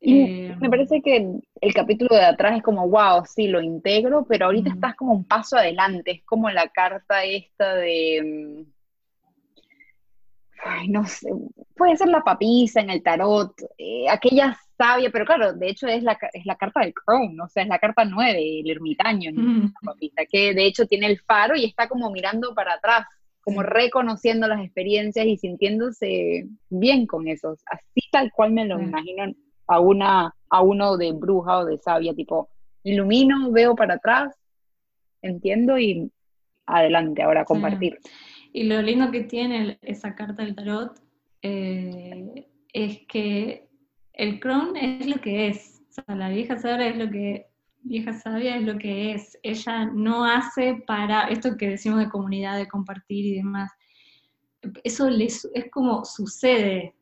[0.00, 4.46] Eh, me parece que el capítulo de atrás es como, wow, sí, lo integro, pero
[4.46, 8.78] ahorita estás como un paso adelante, es como la carta esta de mm,
[10.64, 11.28] ay, no sé,
[11.76, 16.02] puede ser la papisa en el tarot, eh, aquella sabia, pero claro, de hecho es
[16.02, 19.70] la, es la carta del Crown, o sea, es la carta 9, el ermitaño, la
[19.84, 23.06] papisa, que de hecho tiene el faro y está como mirando para atrás,
[23.48, 29.32] como reconociendo las experiencias y sintiéndose bien con eso, así tal cual me lo imagino
[29.66, 32.50] a, una, a uno de bruja o de sabia, tipo,
[32.82, 34.36] ilumino, veo para atrás,
[35.22, 36.12] entiendo y
[36.66, 37.98] adelante, ahora compartir.
[38.52, 41.00] Y lo lindo que tiene esa carta del tarot
[41.40, 43.66] eh, es que
[44.12, 45.80] el cron es lo que es.
[45.88, 47.46] O sea, la vieja sabia es lo que
[47.88, 49.38] vieja sabia es lo que es.
[49.42, 53.72] Ella no hace para esto que decimos de comunidad, de compartir y demás.
[54.84, 56.94] Eso es como sucede,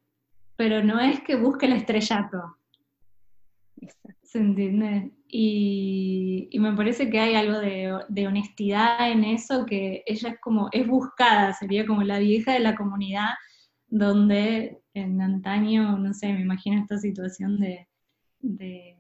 [0.57, 2.57] pero no es que busque el estrellato.
[4.23, 5.13] ¿Se entiende?
[5.29, 10.87] Y, me parece que hay algo de, honestidad en eso, que ella es como, es
[10.87, 13.31] buscada, sería como la vieja de la comunidad,
[13.89, 17.89] donde en antaño, no sé, me imagino esta situación de,
[18.41, 18.97] de,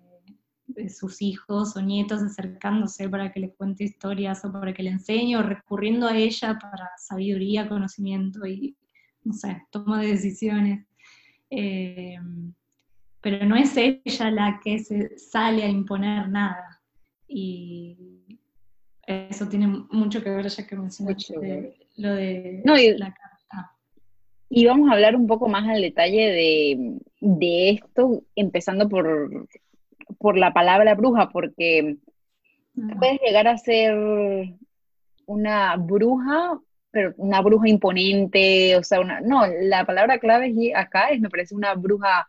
[0.88, 5.36] sus hijos o nietos acercándose para que le cuente historias o para que le enseñe
[5.36, 8.76] o recurriendo a ella para sabiduría, conocimiento y,
[9.24, 10.86] no sé, toma de decisiones.
[11.50, 12.18] Eh,
[13.20, 16.80] pero no es ella la que se sale a imponer nada.
[17.26, 17.96] Y
[19.06, 22.62] eso tiene mucho que ver, ya que mencionaste lo de
[22.98, 23.72] la carta.
[24.48, 29.48] Y vamos a hablar un poco más al detalle de, esto, empezando por,
[30.18, 31.96] por la palabra bruja, porque
[32.98, 33.96] puedes llegar a ser
[35.26, 41.20] una bruja, pero una bruja imponente, o sea, una, no, la palabra clave acá es,
[41.20, 42.28] me parece, una bruja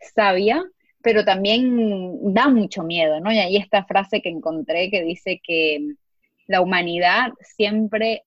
[0.00, 0.62] sabia,
[1.02, 3.32] pero también da mucho miedo, ¿no?
[3.32, 5.94] Y ahí esta frase que encontré que dice que
[6.46, 8.24] la humanidad siempre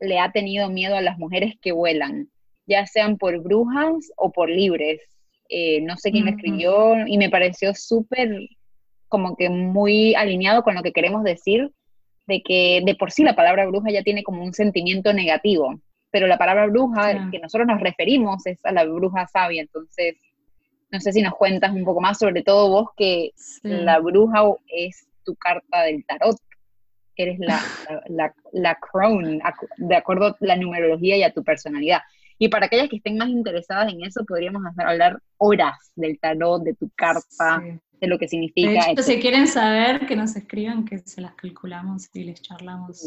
[0.00, 2.28] le ha tenido miedo a las mujeres que vuelan,
[2.66, 5.00] ya sean por brujas o por libres.
[5.54, 8.48] Eh, no sé quién lo escribió y me pareció súper
[9.08, 11.70] como que muy alineado con lo que queremos decir,
[12.26, 15.78] de que de por sí la palabra bruja ya tiene como un sentimiento negativo,
[16.10, 20.14] pero la palabra bruja que nosotros nos referimos es a la bruja sabia, entonces
[20.90, 25.06] no sé si nos cuentas un poco más, sobre todo vos, que la bruja es
[25.22, 26.36] tu carta del tarot.
[27.14, 27.60] Eres la,
[28.08, 29.40] la, la, crown,
[29.76, 32.00] de acuerdo a la numerología y a tu personalidad.
[32.42, 36.64] Y para aquellas que estén más interesadas en eso, podríamos hacer, hablar horas del tarot,
[36.64, 37.62] de tu carta,
[38.00, 38.92] de lo que significa.
[38.96, 43.00] De si quieren saber, que nos escriban, que se las calculamos y les charlamos.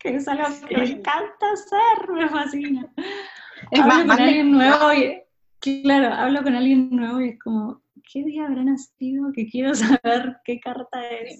[0.00, 2.92] Que es algo que me encanta hacer, me fascina.
[3.70, 5.22] Es más, con alguien nuevo y
[5.60, 7.80] Claro, hablo con alguien nuevo y es como,
[8.12, 9.30] ¿qué día habrá nacido?
[9.32, 11.38] Que quiero saber qué carta es.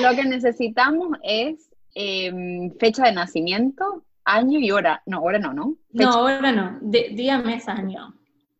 [0.00, 5.02] Lo que necesitamos es em, fecha de nacimiento, año y hora.
[5.06, 5.76] No, hora no, ¿no?
[5.90, 6.78] No, hora no.
[6.80, 8.14] día, mes, año.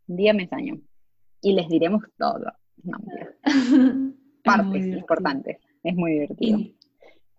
[0.07, 0.81] Día, mes, año.
[1.41, 2.53] Y les diremos todo.
[2.83, 2.99] No,
[4.45, 5.59] Partes importantes.
[5.83, 6.59] Es muy divertido.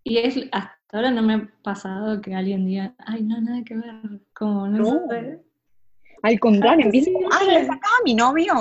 [0.03, 3.75] Y, es, hasta ahora no me ha pasado que alguien diga, ay, no, nada que
[3.75, 4.21] ver.
[4.33, 5.39] Como, no, sé
[6.23, 8.53] al contrario, ay, le sacaba a mi novio,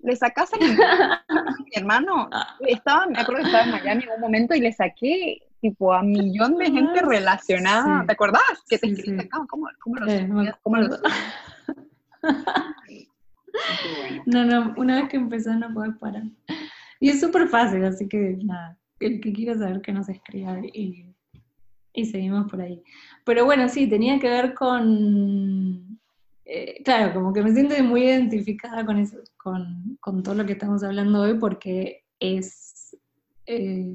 [0.00, 0.66] le sacas a mi,
[1.72, 2.28] hermano.
[2.60, 6.02] Estaba, me acuerdo que estaba en Miami en un momento y le saqué tipo a
[6.02, 8.04] millón de gente relacionada.
[8.04, 8.42] ¿Te acordás?
[8.68, 9.46] Que te escribí ¿Cómo,
[9.80, 10.28] cómo lo eh,
[10.62, 10.88] ¿Cómo lo
[14.26, 16.24] No, no, una vez que empezó no puedes parar.
[17.00, 21.06] Y es súper fácil, así que nada, el que quiera saber que nos escriba y,
[21.92, 22.82] y seguimos por ahí.
[23.24, 25.98] Pero bueno, sí, tenía que ver con
[26.44, 30.82] eh, claro, como que me siento muy identificada con, eso, con, todo lo que estamos
[30.82, 32.96] hablando hoy porque es
[33.46, 33.94] eh,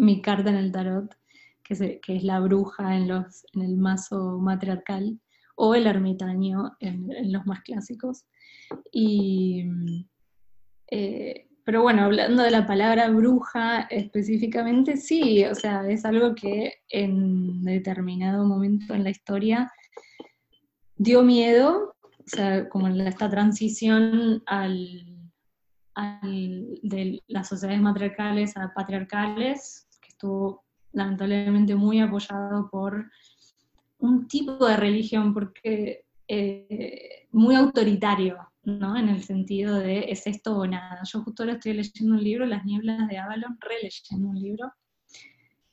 [0.00, 1.14] mi carta en el tarot,
[1.62, 5.20] que es, la bruja en, los, en el mazo matriarcal
[5.54, 8.24] o el ermitaño en, los más clásicos.
[8.92, 9.64] Y,
[10.90, 16.78] eh, pero bueno, hablando de la palabra bruja específicamente, sí, o sea, es algo que
[16.88, 19.70] en determinado momento en la historia
[20.96, 25.06] dio miedo, o sea, como en esta transición al,
[26.82, 29.86] de las sociedades matriarcales a patriarcales,
[30.20, 33.10] estuvo lamentablemente muy apoyado por
[34.00, 38.96] un tipo de religión, porque eh, muy autoritario, ¿no?
[38.96, 41.00] En el sentido de es esto o nada.
[41.04, 44.72] Yo justo ahora estoy leyendo un libro, Las nieblas de Avalon, releyendo un libro,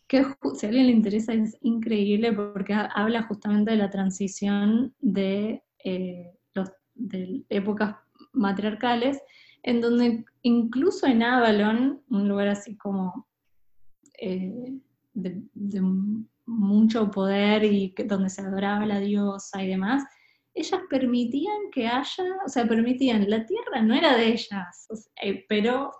[0.08, 5.62] que si a alguien le interesa es increíble porque habla justamente de la transición de,
[5.84, 6.32] eh,
[6.96, 7.98] de épocas
[8.32, 9.20] matriarcales,
[9.64, 13.28] en donde incluso en Avalon, un lugar así como
[14.18, 14.74] eh,
[15.14, 15.42] de,
[16.46, 20.04] mucho poder y donde se adoraba la diosa y demás,
[20.54, 24.88] ellas permitían que haya, o sea, permitían, la tierra no era de ellas,
[25.22, 25.92] eh, pero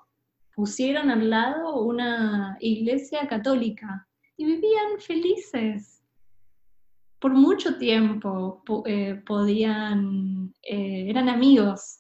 [0.56, 6.02] pusieron al lado una iglesia católica y vivían felices.
[7.20, 12.00] Por mucho tiempo eh, podían, eran amigos,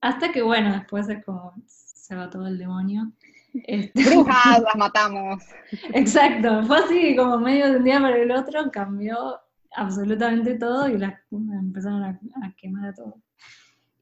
[0.00, 3.12] hasta que bueno, después es como se va todo el demonio.
[3.54, 5.42] Este, Brujas, las matamos.
[5.94, 9.38] Exacto, fue así como medio de un día para el otro, cambió
[9.74, 12.18] absolutamente todo y las empezaron a,
[12.56, 13.22] quemar a todo.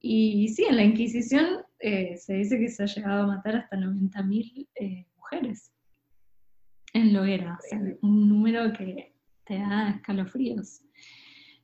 [0.01, 3.77] Y sí, en la Inquisición eh, se dice que se ha llegado a matar hasta
[3.77, 5.73] 90.000 eh, mujeres
[6.93, 10.83] en Loguera, o sea, un número que te da escalofríos.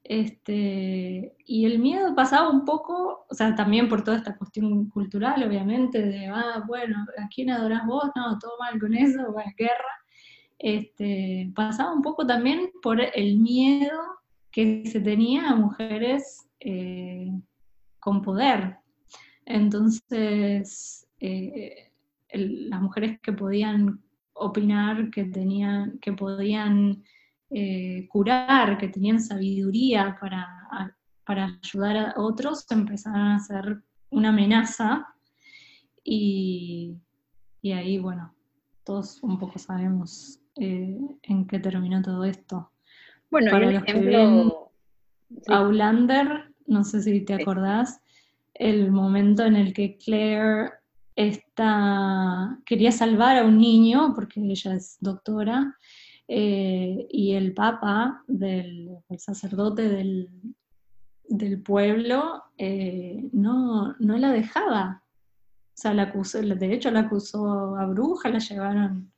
[0.09, 5.42] Este, y el miedo pasaba un poco, o sea, también por toda esta cuestión cultural,
[5.42, 8.11] obviamente, de, ah, bueno, ¿a quién adorás vos?
[8.14, 9.97] No, todo mal con eso, bueno, guerra
[10.59, 14.01] este, pasaba un poco también por el miedo
[14.51, 17.31] que se tenía a mujeres eh,
[17.99, 18.79] con poder.
[19.45, 21.92] Entonces, eh,
[22.33, 27.03] las mujeres que podían opinar, que, tenían, que podían
[27.50, 35.06] eh, curar, que tenían sabiduría para, para ayudar a otros, empezaron a ser una amenaza.
[36.04, 36.96] Y,
[37.62, 38.35] y ahí, bueno,
[38.85, 42.70] todos un poco sabemos eh, en qué terminó todo esto.
[43.30, 44.66] Bueno, Para los ejemplo...
[45.48, 48.00] Aulander, no sé si te acordás,
[48.54, 50.70] el momento en el que Claire
[51.14, 55.76] está, quería salvar a un niño, porque ella es doctora,
[56.28, 60.28] eh, y el papa, del, el sacerdote del,
[61.28, 65.02] del pueblo, eh, no, no la dejaba.
[65.76, 69.12] O sea, la acusó, de hecho la acusó a bruja, la llevaron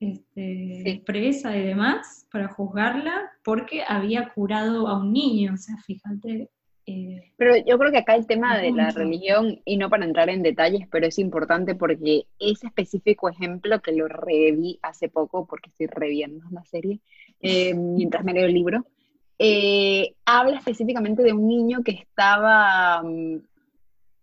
[0.00, 6.50] este, presa y demás para juzgarla porque había curado a un niño, o sea, fíjate.
[6.88, 10.30] Eh, pero yo creo que acá el tema de la religión, y no para entrar
[10.30, 15.70] en detalles, pero es importante porque ese específico ejemplo que lo reví hace poco, porque
[15.70, 17.00] estoy reviendo la serie,
[17.40, 18.86] eh, mientras me leo el libro,
[19.38, 23.40] eh, habla específicamente de un niño que estaba mm,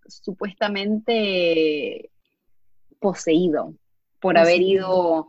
[0.08, 2.10] supuestamente
[3.00, 3.74] poseído
[4.22, 5.28] por haber ido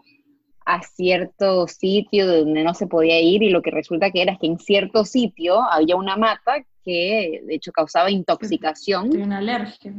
[0.64, 4.46] a cierto sitio donde no se podía ir y lo que resulta que era que
[4.46, 9.10] en cierto sitio había una mata que de hecho causaba intoxicación.
[9.12, 9.94] Y una alergia.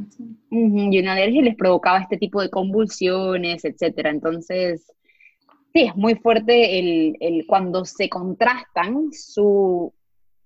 [0.51, 4.12] y una alergia les provocaba este tipo de convulsiones, etcétera.
[4.12, 4.93] Entonces,
[5.73, 9.93] sí, es muy fuerte el, el, cuando se contrastan su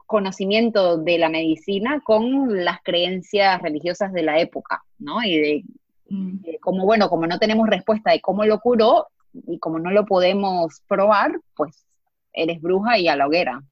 [0.05, 5.21] conocimiento de la medicina con las creencias religiosas de la época, ¿no?
[5.23, 5.63] Y de,
[6.09, 6.41] mm.
[6.41, 10.05] de como, bueno, como no tenemos respuesta de cómo lo curó, y como no lo
[10.05, 11.85] podemos probar, pues
[12.33, 13.63] eres bruja y a la hoguera.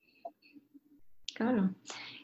[1.33, 1.69] Claro.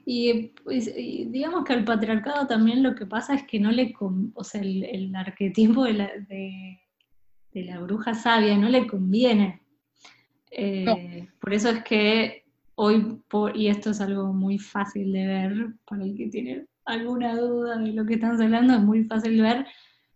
[0.05, 4.43] Y, pues, digamos que al patriarcado también lo que pasa es que no le, o
[4.43, 6.79] sea, el, arquetipo de la, de,
[7.53, 9.61] la, bruja sabia no le conviene.
[10.51, 12.43] Eh, por eso es que
[12.75, 13.21] hoy,
[13.55, 17.93] y esto es algo muy fácil de ver, para el que tiene alguna duda de
[17.93, 19.65] lo que estamos hablando, es muy fácil ver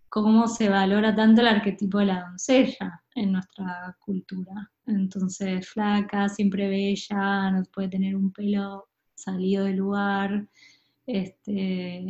[0.09, 4.71] cómo se valora tanto el arquetipo de la doncella en nuestra cultura.
[4.85, 10.47] Entonces, flaca, siempre bella, no puede tener un pelo salido del lugar.
[11.05, 12.05] Este,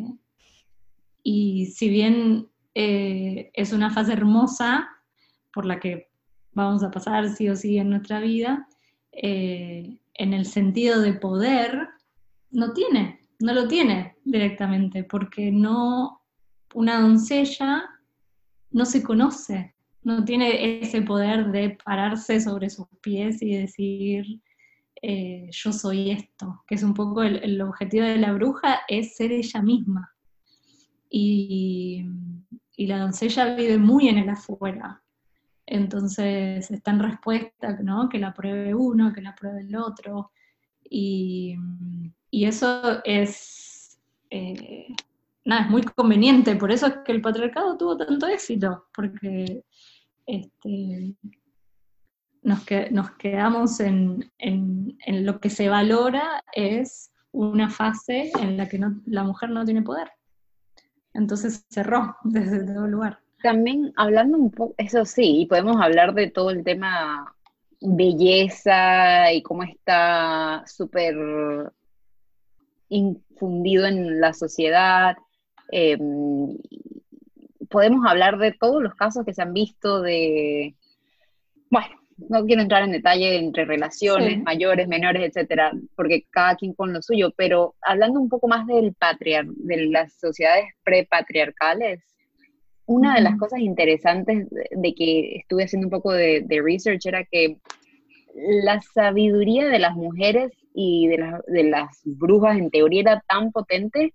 [1.24, 4.88] y si bien eh, es una fase hermosa
[5.52, 6.10] por la que
[6.54, 8.68] vamos a pasar sí o sí en nuestra vida,
[9.12, 11.88] eh, en el sentido de poder,
[12.52, 16.22] no tiene, no lo tiene directamente, porque no,
[16.74, 17.86] una doncella
[18.72, 19.76] no se conoce,
[20.08, 24.42] no tiene ese poder de pararse sobre sus pies y decir,
[25.02, 29.34] eh, yo soy esto, que es un poco el, objetivo de la bruja, es ser
[29.34, 30.16] ella misma.
[31.10, 32.06] Y,
[32.78, 35.04] la doncella vive muy en el afuera.
[35.66, 38.08] Entonces está en respuesta, ¿no?
[38.08, 40.32] Que la pruebe uno, que la pruebe el otro.
[40.90, 41.58] Y,
[42.32, 44.00] eso es
[44.30, 44.88] eh,
[45.44, 49.64] nada, es muy conveniente, por eso es que el patriarcado tuvo tanto éxito, porque
[50.28, 51.16] este,
[52.44, 54.32] nos, nos quedamos en,
[55.08, 60.12] lo que se valora es una fase en la que la mujer no tiene poder.
[61.14, 63.20] Entonces cerró desde todo lugar.
[63.42, 67.34] También hablando un poco, eso sí, y podemos hablar de todo el tema
[67.80, 71.16] belleza y cómo está súper
[72.90, 75.16] infundido en la sociedad.
[75.72, 76.58] Em,
[77.70, 80.76] podemos hablar de todos los casos que se han visto de,
[81.70, 81.88] bueno,
[82.30, 87.02] no quiero entrar en detalle entre relaciones mayores, menores, etcétera, porque cada quien con lo
[87.02, 92.02] suyo, pero hablando un poco más del patriar de las sociedades prepatriarcales,
[92.86, 97.58] una de las cosas interesantes de que estuve haciendo un poco de, research era que
[98.64, 104.14] la sabiduría de las mujeres y de, de las brujas en teoría era tan potente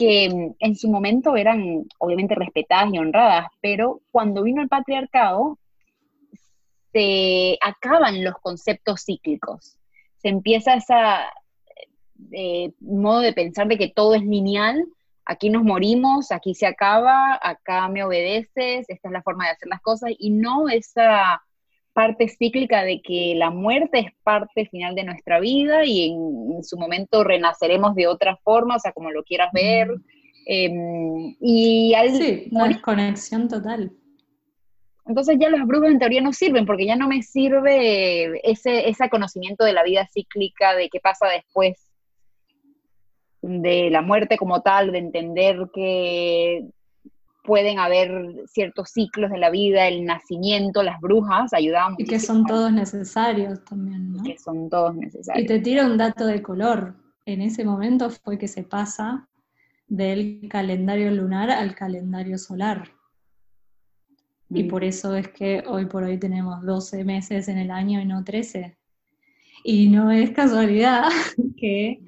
[0.00, 5.58] que en su momento eran obviamente respetadas y honradas, pero cuando vino el patriarcado
[6.90, 9.76] se acaban los conceptos cíclicos.
[10.16, 10.94] Se empieza ese
[12.32, 14.86] eh, modo de pensar de que todo es lineal,
[15.26, 19.68] aquí nos morimos, aquí se acaba, acá me obedeces, esta es la forma de hacer
[19.68, 21.42] las cosas, y no esa
[21.92, 26.76] parte cíclica de que la muerte es parte final de nuestra vida y en, su
[26.76, 29.88] momento renaceremos de otra forma, o sea, como lo quieras ver.
[30.46, 33.92] Em, y al sí, una desconexión total.
[35.06, 39.08] Entonces ya las brujas en teoría no sirven, porque ya no me sirve ese, ese
[39.08, 41.90] conocimiento de la vida cíclica, de qué pasa después
[43.42, 46.66] de la muerte como tal, de entender que
[47.44, 52.46] pueden haber ciertos ciclos de la vida, el nacimiento, las brujas ayudaban Y que son
[52.46, 54.22] todos necesarios también, ¿no?
[54.22, 55.44] Que son todos necesarios.
[55.44, 56.94] Y te tiro un dato de color.
[57.26, 59.28] En ese momento fue que se pasa
[59.86, 62.90] del calendario lunar al calendario solar.
[64.52, 68.04] Y por eso es que hoy por hoy tenemos 12 meses en el año y
[68.04, 68.76] no 13.
[69.62, 71.08] Y no es casualidad
[71.56, 72.00] que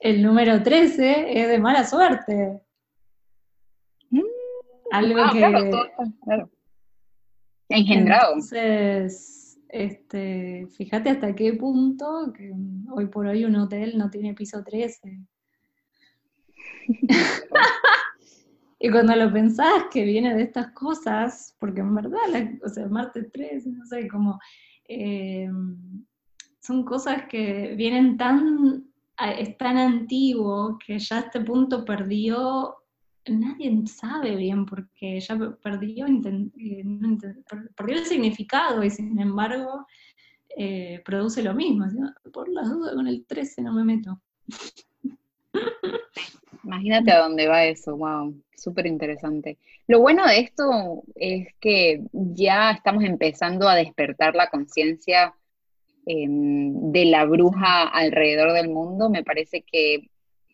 [0.00, 2.60] el número 13 es de mala suerte.
[4.96, 5.40] Algo ah, que...
[6.24, 6.50] Claro,
[7.68, 8.34] Engendrado.
[8.34, 12.52] Entonces, este, fíjate hasta qué punto que
[12.90, 15.20] hoy por hoy un hotel no tiene piso 13.
[18.78, 22.18] Y cuando lo pensás que viene de estas cosas, porque en verdad,
[22.62, 24.38] o sea, martes 3, no sé, como
[24.86, 25.48] eh,
[26.60, 28.84] son cosas que vienen tan,
[29.38, 32.76] es tan antiguo que ya a este punto perdió,
[33.28, 36.84] nadie sabe bien porque ya perdió, eh,
[37.76, 39.86] perdió el significado y sin embargo
[40.56, 41.86] eh, produce lo mismo.
[42.32, 44.20] Por las dudas con el 13 no me meto.
[46.64, 49.56] Imagínate a dónde va eso, wow, súper interesante.
[49.86, 55.32] Lo bueno de esto es que ya estamos empezando a despertar la conciencia
[56.06, 59.08] em, de la bruja alrededor del mundo.
[59.10, 60.10] Me parece que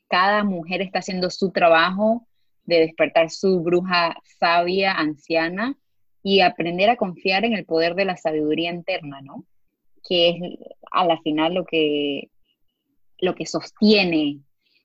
[0.09, 2.27] cada mujer está haciendo su trabajo
[2.65, 5.77] de despertar su bruja sabia, anciana,
[6.23, 9.45] y aprender a confiar en el poder de la sabiduría interna, ¿no?
[10.07, 10.37] Que es
[10.91, 12.31] a la final lo que,
[13.19, 14.41] lo que sostiene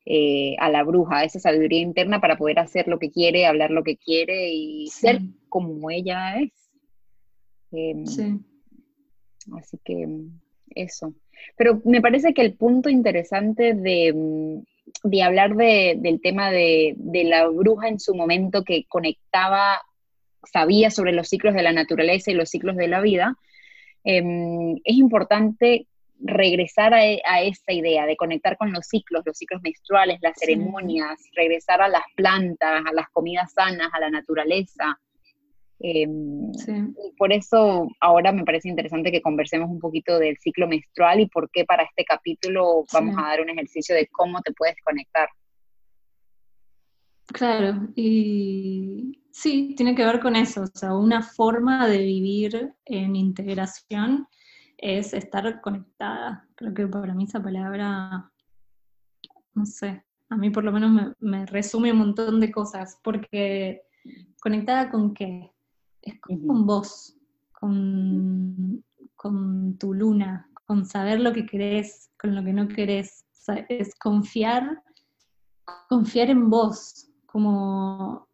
[0.06, 3.84] eh, a la bruja, esa sabiduría interna para poder hacer lo que quiere, hablar lo
[3.84, 5.20] que quiere y ser
[5.50, 6.52] como ella es.
[7.72, 8.40] Em, sí.
[9.58, 10.08] Así que
[10.76, 11.14] eso.
[11.56, 14.64] Pero me parece que el punto interesante de,
[15.04, 16.96] mm, hablar del tema de,
[17.26, 19.82] la bruja en su momento que conectaba,
[20.44, 23.36] sabía sobre los ciclos de la naturaleza y los ciclos de la vida,
[24.04, 25.88] em, es importante
[26.20, 31.82] regresar a, esa idea de conectar con los ciclos, los ciclos menstruales, las ceremonias, regresar
[31.82, 35.00] a las plantas, a las comidas sanas, a la naturaleza.
[35.80, 36.52] Em,
[37.18, 41.50] por eso ahora me parece interesante que conversemos un poquito del ciclo menstrual y por
[41.52, 45.30] qué para este capítulo vamos a dar un ejercicio de cómo te puedes conectar.
[47.28, 53.16] Claro, y sí, tiene que ver con eso, o sea, una forma de vivir en
[53.16, 54.28] integración
[54.78, 56.48] es estar conectada.
[56.56, 58.32] Creo que para mí esa palabra,
[59.54, 63.82] no sé, a mí por lo menos me, resume un montón de cosas, porque
[64.40, 65.52] conectada con qué?
[66.08, 67.18] Es con, vos,
[67.52, 68.84] con,
[69.16, 73.26] con tu luna, con saber lo que querés, con lo que no querés.
[73.70, 74.82] es confiar,
[75.90, 78.28] confiar en vos, como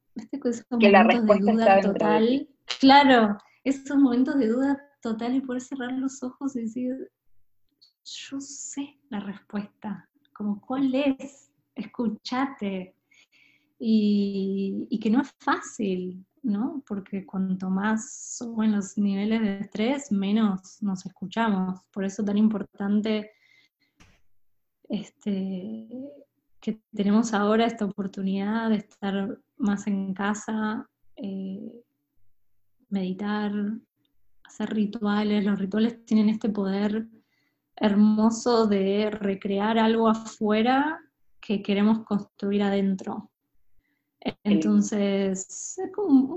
[0.79, 2.49] que la respuesta de duda total.
[2.79, 7.11] Claro, esos momentos de duda total y poder cerrar los ojos y decir,
[8.03, 12.95] yo sé la respuesta, como cuál es, escúchate.
[13.79, 16.81] Y, que no es fácil, ¿no?
[16.87, 21.81] Porque cuanto más suben los niveles de estrés, menos nos escuchamos.
[21.91, 23.31] Por eso tan importante
[24.87, 25.87] este,
[26.61, 31.83] que tenemos ahora esta oportunidad de estar más en casa, eh,
[32.89, 33.51] meditar,
[34.45, 35.43] hacer rituales.
[35.43, 37.07] Los rituales tienen este poder
[37.75, 40.99] hermoso de recrear algo afuera
[41.41, 43.32] que queremos construir adentro.
[44.43, 46.35] Entonces, es como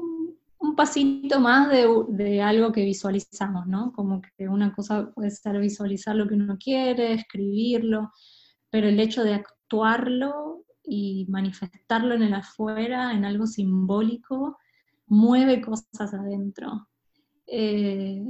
[0.59, 3.93] un, pasito más de, algo que visualizamos, ¿no?
[3.93, 8.11] Como que una cosa puede ser visualizar lo que uno quiere, escribirlo,
[8.69, 14.59] pero el hecho de actuarlo y manifestarlo en el afuera, en algo simbólico,
[15.07, 16.89] mueve cosas adentro.
[17.47, 18.23] Eh,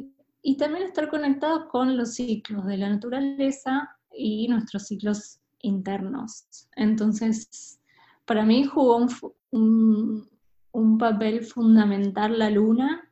[0.42, 6.46] y también estar conectados con los ciclos de la naturaleza y nuestros ciclos internos.
[6.76, 7.80] Entonces,
[8.26, 9.06] para mí jugó
[9.52, 10.28] un,
[10.98, 13.10] papel fundamental la luna,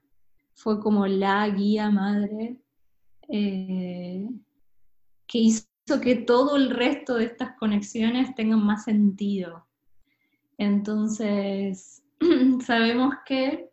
[0.55, 2.61] fue como la guía madre
[3.29, 4.29] eh,
[5.27, 5.67] que hizo
[6.03, 9.67] que todo el resto de estas conexiones tengan más sentido.
[10.59, 12.03] Entonces,
[12.67, 13.71] sabemos que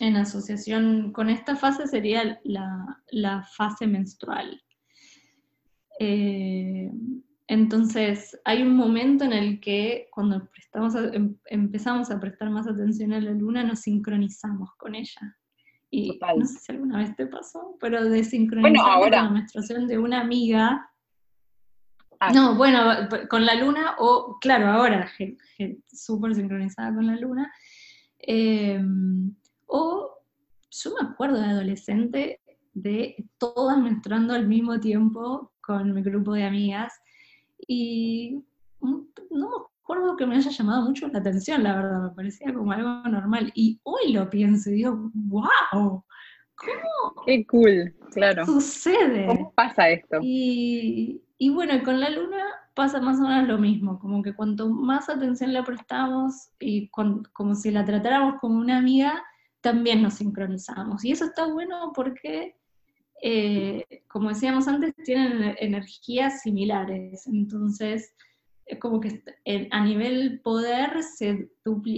[0.00, 4.62] en asociación con esta fase sería la, fase menstrual.
[6.00, 6.90] Eh,
[7.46, 13.12] entonces, hay un momento en el que cuando prestamos em, empezamos a prestar más atención
[13.12, 15.36] a la luna, nos sincronizamos con ella.
[15.90, 19.98] Y no sé si alguna vez te pasó, pero de sincronizar con la menstruación de
[19.98, 20.90] una amiga.
[22.18, 22.32] Ah.
[22.32, 22.80] No, bueno,
[23.28, 25.08] con la luna, o claro, ahora,
[25.86, 27.52] súper sincronizada con la luna.
[28.18, 29.34] Em,
[29.66, 30.18] o
[30.70, 32.40] yo me acuerdo de adolescente
[32.72, 36.92] de todas menstruando al mismo tiempo con mi grupo de amigas
[37.66, 38.42] y
[38.80, 42.72] no me acuerdo que me haya llamado mucho la atención, la verdad, me parecía como
[42.72, 43.52] algo normal.
[43.54, 46.04] Y hoy lo pienso y digo, wow,
[46.54, 47.24] ¿cómo?
[47.26, 48.46] Qué cool, claro.
[48.46, 49.26] Sucede.
[49.26, 50.18] ¿Cómo pasa esto?
[50.22, 52.44] Y, y bueno, con la luna
[52.74, 57.54] pasa más o menos lo mismo, como que cuanto más atención le prestamos y como
[57.54, 59.22] si la tratáramos como una amiga,
[59.60, 61.04] también nos sincronizamos.
[61.04, 62.56] Y eso está bueno porque
[63.26, 67.26] eh, como decíamos antes, tienen energías similares.
[67.26, 68.14] Entonces,
[68.66, 69.22] es como que
[69.70, 71.50] a nivel poder se,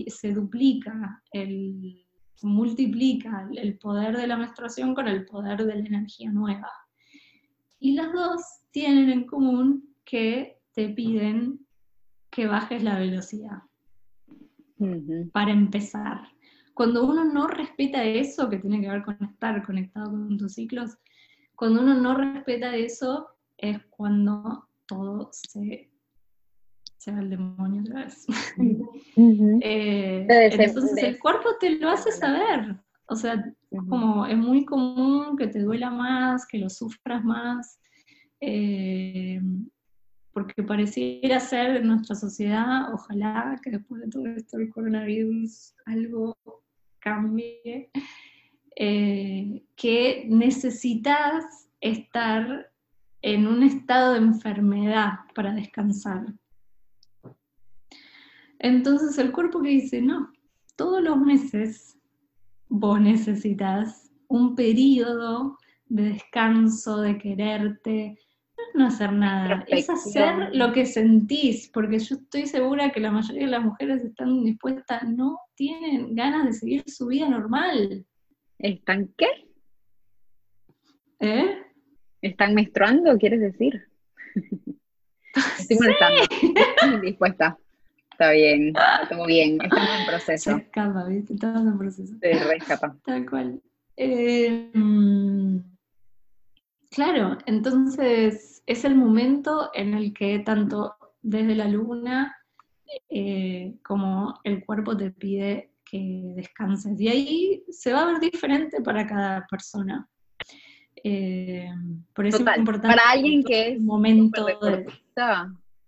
[0.07, 2.07] se duplica, el,
[2.43, 6.71] multiplica el poder de la menstruación con el poder de la energía nueva.
[7.81, 11.59] Y las dos tienen en común que te piden
[12.31, 13.63] que bajes la velocidad.
[15.33, 16.29] Para empezar.
[16.73, 20.97] Cuando uno no respeta eso, que tiene que ver con estar conectado con tus ciclos,
[21.57, 25.91] cuando uno no respeta eso, es cuando todo se,
[26.99, 28.27] se va al demonio otra vez.
[29.19, 32.77] Eh, entonces el cuerpo te lo hace saber.
[33.09, 33.43] O sea,
[33.89, 37.81] como es muy común que te duela más, que lo sufras más,
[38.41, 39.41] eh,
[40.33, 46.37] porque pareciera ser en nuestra sociedad, ojalá que después de todo esto del coronavirus algo
[46.99, 47.91] cambie,
[48.77, 52.71] eh, que necesitas estar
[53.23, 56.27] en un estado de enfermedad para descansar.
[58.59, 60.31] Entonces el cuerpo que dice, no,
[60.77, 61.99] todos los meses
[62.69, 68.19] vos necesitas un periodo de descanso, de quererte,
[68.75, 73.47] no hacer nada, es hacer lo que sentís, porque yo estoy segura que la mayoría
[73.47, 78.05] de las mujeres están dispuestas, no tienen ganas de seguir su vida normal.
[78.59, 79.27] ¿Están qué?
[81.21, 81.63] ¿Eh?
[82.23, 83.89] ¿Están menstruando, quieres decir?
[85.59, 87.01] Estoy molestando.
[87.03, 87.59] Dispuesta.
[88.11, 90.51] Está bien, está bien, estamos en proceso.
[90.53, 91.35] Se escapa, ¿viste?
[91.35, 92.15] Estamos en proceso.
[92.19, 92.97] Se reescapa.
[93.05, 93.61] Tal cual.
[93.99, 95.59] Eh, mm,
[96.91, 102.35] claro, entonces es el momento en el que tanto desde la luna
[103.11, 107.01] eh, como el cuerpo te pide que descanses.
[107.01, 110.09] Y ahí se va a ver diferente para cada persona.
[111.03, 111.71] Eh,
[112.13, 112.89] por eso es importante.
[112.89, 114.47] Para alguien que es momento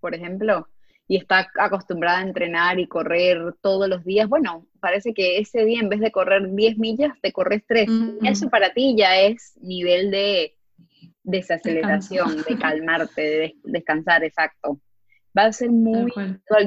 [0.00, 0.68] por ejemplo,
[1.08, 5.80] y está acostumbrada a entrenar y correr todos los días, bueno, parece que ese día
[5.80, 7.88] en vez de correr 10 millas, te corres 3.
[8.22, 10.54] Eso para ti ya es nivel de
[11.24, 14.80] desaceleración, de calmarte, de descansar, exacto.
[15.36, 16.12] Va a ser muy...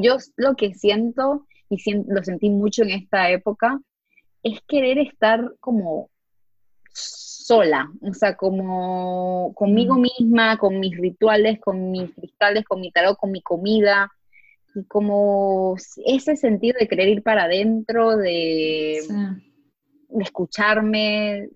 [0.01, 3.79] Yo lo que siento y lo sentí mucho en esta época,
[4.43, 6.09] es querer estar como
[6.93, 10.01] sola, o sea, como conmigo mm.
[10.01, 14.11] misma, con mis rituales, con mis cristales, con mi tarot, con mi comida,
[14.75, 19.01] y como ese sentido de querer ir para adentro, de,
[20.09, 21.49] de escucharme,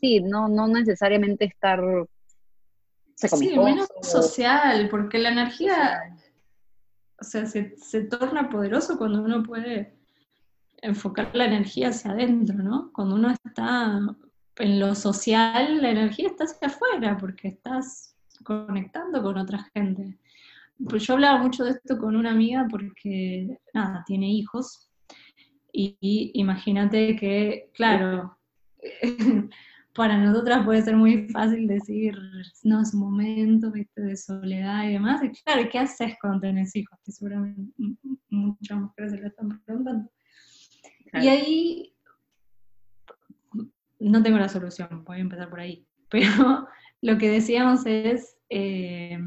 [0.00, 1.80] sí, no, no necesariamente estar...
[3.14, 6.02] sí, menos social, porque la energía,
[7.22, 9.94] o sea, se, torna poderoso cuando uno puede
[10.78, 12.90] enfocar la energía hacia adentro, ¿no?
[12.92, 14.00] Cuando uno está
[14.56, 20.18] en lo social, la energía está hacia afuera, porque estás conectando con otra gente.
[20.88, 24.90] Pues yo hablaba mucho de esto con una amiga porque, nada, tiene hijos.
[25.72, 28.36] Y, imagínate que, claro,
[29.94, 32.16] para nosotras puede ser muy fácil decir,
[32.62, 35.22] no, es un momento de soledad y demás.
[35.22, 36.98] Y claro, ¿qué haces cuando tenés hijos?
[37.04, 37.72] Que seguramente
[38.30, 40.10] muchas mujeres se lo están preguntando.
[41.14, 41.94] Y ahí
[43.98, 45.86] no tengo la solución, voy a empezar por ahí.
[46.10, 46.68] Pero
[47.02, 49.18] lo que decíamos es, eh,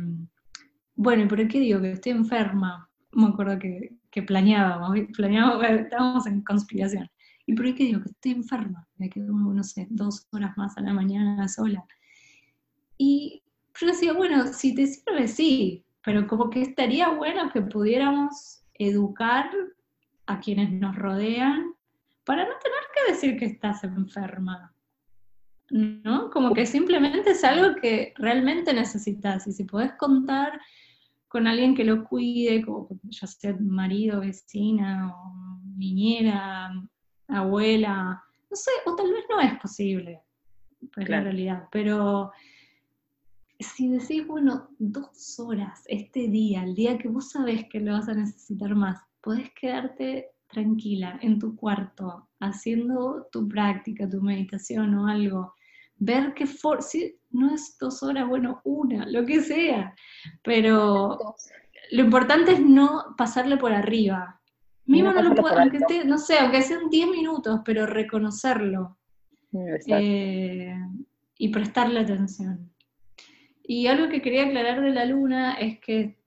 [0.96, 2.90] bueno, ¿y por qué digo que estoy enferma?
[3.12, 7.10] Me acuerdo que, que planeábamos, planeábamos, estábamos en conspiración.
[7.46, 8.88] ¿Y por qué digo que estoy enferma?
[8.98, 11.86] Me quedo, no sé, dos horas más a la mañana sola.
[12.98, 13.44] Y
[13.80, 19.50] yo decía, bueno, si te sirve, sí, pero como que estaría bueno que pudiéramos educar
[20.28, 21.74] a quienes nos rodean
[22.24, 24.72] para no tener que decir que estás enferma.
[25.72, 26.30] ¿No?
[26.30, 29.48] Como que simplemente es algo que realmente necesitas.
[29.48, 30.60] Y si podés contar
[31.28, 36.72] con alguien que lo cuide, como ya sea marido, vecina, o niñera,
[37.28, 40.22] abuela, no sé, o tal vez no es posible,
[40.94, 42.32] pues la realidad, pero
[43.60, 48.10] si decís, bueno, dos horas este día, el día que vos sabés que lo vas
[48.10, 55.08] a necesitar más, podés quedarte tranquila en tu cuarto, haciendo tu práctica, tu meditación o
[55.08, 55.54] algo,
[55.98, 59.96] ver qué for si no es dos horas, bueno, una, lo que sea,
[60.44, 61.36] pero
[61.92, 64.40] lo importante es no pasarle por arriba.
[64.86, 68.98] Mismo no, lo puedo, aunque esté, no sé, aunque sean 10 minutos, pero reconocerlo
[69.88, 70.76] eh,
[71.38, 72.72] y prestarle atención.
[73.64, 76.20] Y algo que quería aclarar de la luna es que,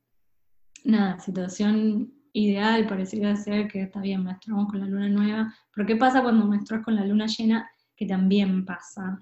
[0.84, 5.96] nada, situación ideal parecería ser que está bien, menstruamos con la luna nueva, pero ¿qué
[5.96, 7.70] pasa cuando menstruas con la luna llena?
[7.96, 9.18] Que también pasa.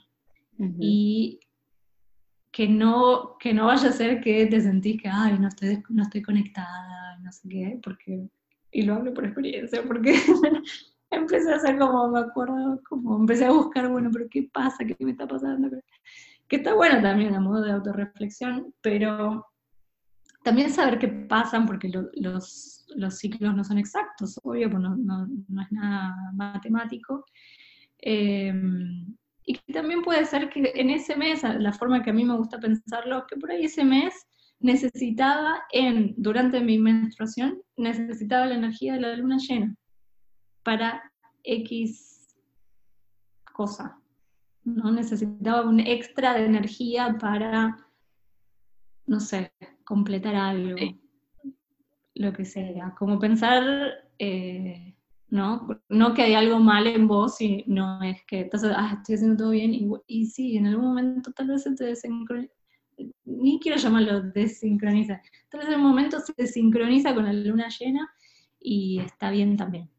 [0.81, 1.41] Y
[2.51, 6.03] que no, que no vaya a ser que te sentís que, ay, no estoy, no
[6.03, 8.31] estoy conectada, no sé qué, porque,
[8.77, 10.15] y lo hablo por experiencia, porque
[11.11, 14.85] empecé a hacer como, me acuerdo, como empecé a buscar, bueno, pero ¿qué pasa?
[14.85, 15.71] ¿Qué me está pasando?
[16.47, 19.47] Que está bueno también a modo de autorreflexión, pero
[20.45, 25.27] también saber qué pasan, porque los, los, ciclos no son exactos, obvio, pues no, no,
[25.49, 27.25] no es nada matemático.
[27.97, 29.17] Em,
[29.47, 32.37] y que también puede ser que en ese mes, la forma que a mí me
[32.37, 34.27] gusta pensarlo, que por ahí ese mes
[34.61, 39.75] necesitaba en, durante mi menstruación, necesitaba la energía de la luna llena
[40.63, 41.13] para
[41.45, 42.37] X
[43.53, 44.01] cosa.
[44.65, 44.91] ¿no?
[44.91, 47.77] Necesitaba un extra de energía para,
[49.07, 49.53] no sé,
[49.85, 50.77] completar algo,
[52.15, 53.63] lo que sea, como pensar,
[54.19, 54.97] eh,
[55.29, 55.69] ¿no?
[55.89, 59.37] No que hay algo mal en vos y no es que estás, ah, estoy haciendo
[59.37, 61.85] todo bien y, y sí, en algún momento tal vez se te
[63.25, 65.21] ni quiero llamarlo desincroniza,
[65.51, 68.09] tal vez en un momento se sincroniza con la luna llena
[68.61, 69.91] y está bien también.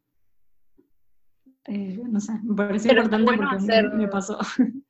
[1.66, 4.40] Eh, no sé, me parece importante porque me pasó.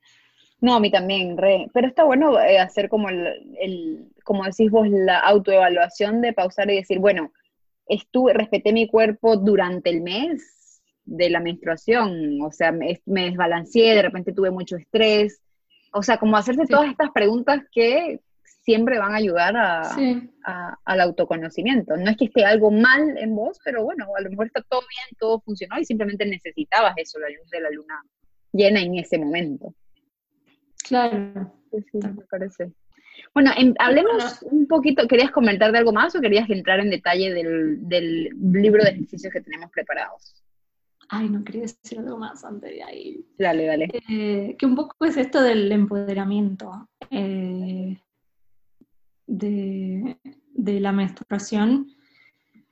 [0.60, 1.68] No, a mí también, re.
[1.72, 6.78] Pero está bueno eh, hacer como el, como decís vos, la autoevaluación de pausar y
[6.78, 7.32] decir, bueno,
[7.86, 14.02] estuve, respeté mi cuerpo durante el mes de la menstruación, o sea, me, desbalanceé, de
[14.02, 15.42] repente tuve mucho estrés,
[15.98, 18.22] o sea, como hacerse todas estas preguntas que
[18.62, 21.96] siempre van a ayudar a, al autoconocimiento.
[21.96, 24.82] No es que esté algo mal en vos, pero bueno, a lo mejor está todo
[24.82, 28.04] bien, todo funcionó y simplemente necesitabas eso, la luz de la luna
[28.52, 29.74] llena en ese momento.
[30.84, 31.54] Claro.
[31.72, 32.74] Sí, me parece.
[33.34, 38.30] Bueno, hablemos un poquito, ¿querías comentar de algo más o querías entrar en detalle del,
[38.42, 40.44] libro de ejercicios que tenemos preparados?
[41.10, 43.26] Ay, no quería decir algo más antes de ahí.
[43.38, 43.90] Dale, dale.
[44.10, 47.98] Eh, que un poco es esto del empoderamiento eh,
[49.26, 50.18] de,
[50.80, 51.88] la menstruación,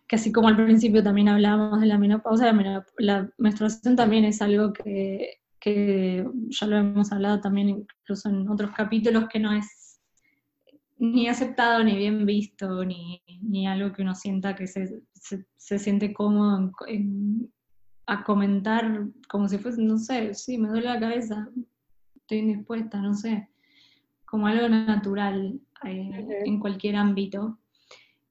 [0.07, 2.51] que así como al principio también hablábamos de la menopausa,
[2.97, 8.69] la menstruación también es algo que que ya lo hemos hablado también incluso en otros
[8.69, 9.99] capítulos, que no es
[10.97, 15.01] ni aceptado, ni bien visto, ni, algo que uno sienta que se,
[15.57, 16.71] siente cómodo
[18.07, 21.49] a comentar como si fuese, no sé, sí, me duele la cabeza,
[22.15, 23.49] estoy indispuesta, no sé,
[24.25, 27.59] como algo natural eh, en cualquier ámbito.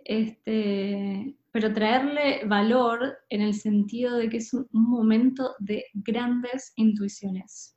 [0.05, 7.77] Este, pero traerle valor en el sentido de que es un, momento de grandes intuiciones.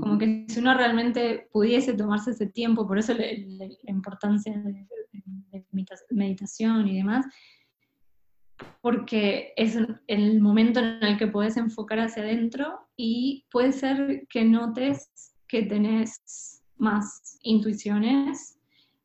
[0.00, 3.26] Como que si uno realmente pudiese tomarse ese tiempo, por eso la,
[3.86, 5.66] importancia de,
[6.10, 7.26] meditación y demás,
[8.80, 9.76] porque es
[10.06, 15.62] el momento en el que puedes enfocar hacia adentro y puede ser que notes que
[15.62, 18.58] tenés más intuiciones,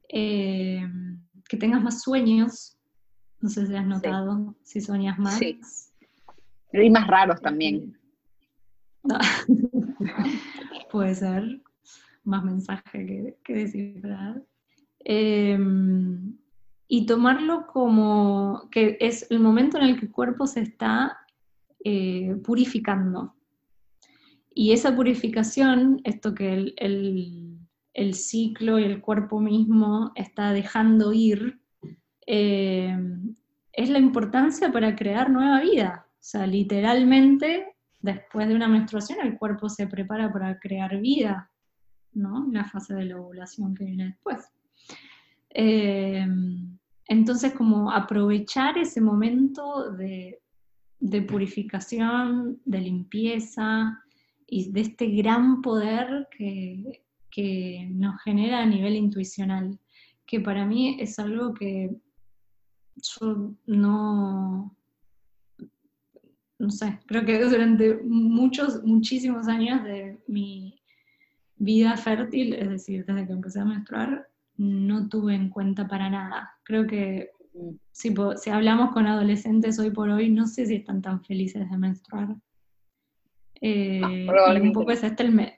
[0.10, 0.88] eh,
[1.48, 2.78] que tengas más sueños,
[3.40, 5.38] no sé si has notado, si soñas más.
[5.38, 5.60] Sí.
[6.74, 7.98] Y más raros también.
[10.92, 11.62] Puede ser
[12.24, 14.44] más mensaje que, que descifrar.
[15.00, 16.38] Em,
[16.94, 21.20] y tomarlo como que es el momento en el que el cuerpo se está
[21.86, 23.34] eh, purificando.
[24.54, 27.56] Y esa purificación, esto que el,
[27.94, 31.62] el, ciclo y el cuerpo mismo está dejando ir,
[32.28, 32.94] eh,
[33.72, 36.08] es la importancia para crear nueva vida.
[36.10, 41.50] O sea, literalmente, después de una menstruación, el cuerpo se prepara para crear vida,
[42.12, 42.50] ¿no?
[42.52, 44.46] La fase de la ovulación que viene después.
[45.54, 46.28] Eh,
[47.12, 50.40] entonces, como aprovechar ese momento de,
[51.28, 54.02] purificación, de limpieza
[54.48, 59.78] y de este gran poder que, que nos genera a nivel intuicional,
[60.26, 61.94] que para mí es algo que
[62.96, 64.74] yo no,
[66.60, 70.82] no sé, creo que durante muchos, muchísimos años de mi
[71.58, 76.58] vida fértil, es decir, desde que empecé a menstruar, no tuve en cuenta para nada.
[76.64, 77.32] Creo que
[77.92, 81.78] si, si hablamos con adolescentes hoy por hoy, no sé si están tan felices de
[81.78, 82.36] menstruar.
[83.60, 85.54] Eh, y un poco es este el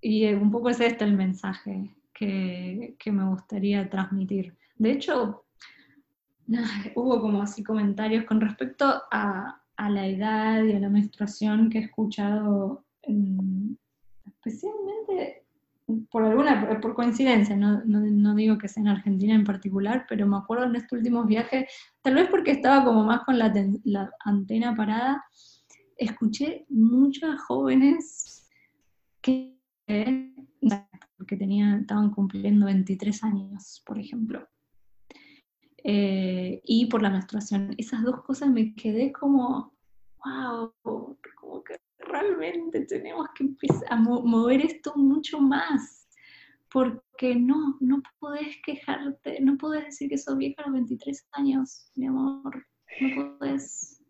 [0.00, 4.56] y un poco es este el mensaje que, que me gustaría transmitir.
[4.76, 5.44] De hecho,
[6.94, 11.82] hubo como así comentarios con respecto a, la edad y a la menstruación que he
[11.82, 12.84] escuchado,
[14.26, 15.37] especialmente
[16.10, 20.64] por alguna, por coincidencia, no, digo que sea en Argentina en particular, pero me acuerdo
[20.64, 21.70] en estos últimos viajes,
[22.02, 23.52] tal vez porque estaba como más con la,
[23.84, 25.24] la antena parada,
[25.96, 28.48] escuché muchas jóvenes
[29.20, 34.46] que, que tenían, estaban cumpliendo 23 años, por ejemplo
[35.84, 37.74] eh, y por la menstruación.
[37.78, 39.72] Esas dos cosas me quedé como,
[40.24, 40.72] wow,
[41.34, 46.08] como que realmente tenemos que empezar a mover esto mucho más,
[46.70, 51.90] porque no, no podés quejarte, no podés decir que sos vieja a los 23 años,
[51.94, 52.66] mi amor,
[53.00, 54.02] no podés.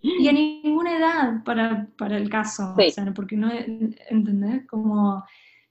[0.00, 4.66] Y a ninguna edad para, para el caso, o sea, porque no, ¿entendés?
[4.66, 5.24] Como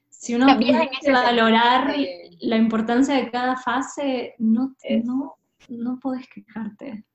[0.10, 1.96] si uno quiere valorar
[2.40, 5.36] la importancia de cada fase, no, no,
[5.70, 7.06] no podés quejarte.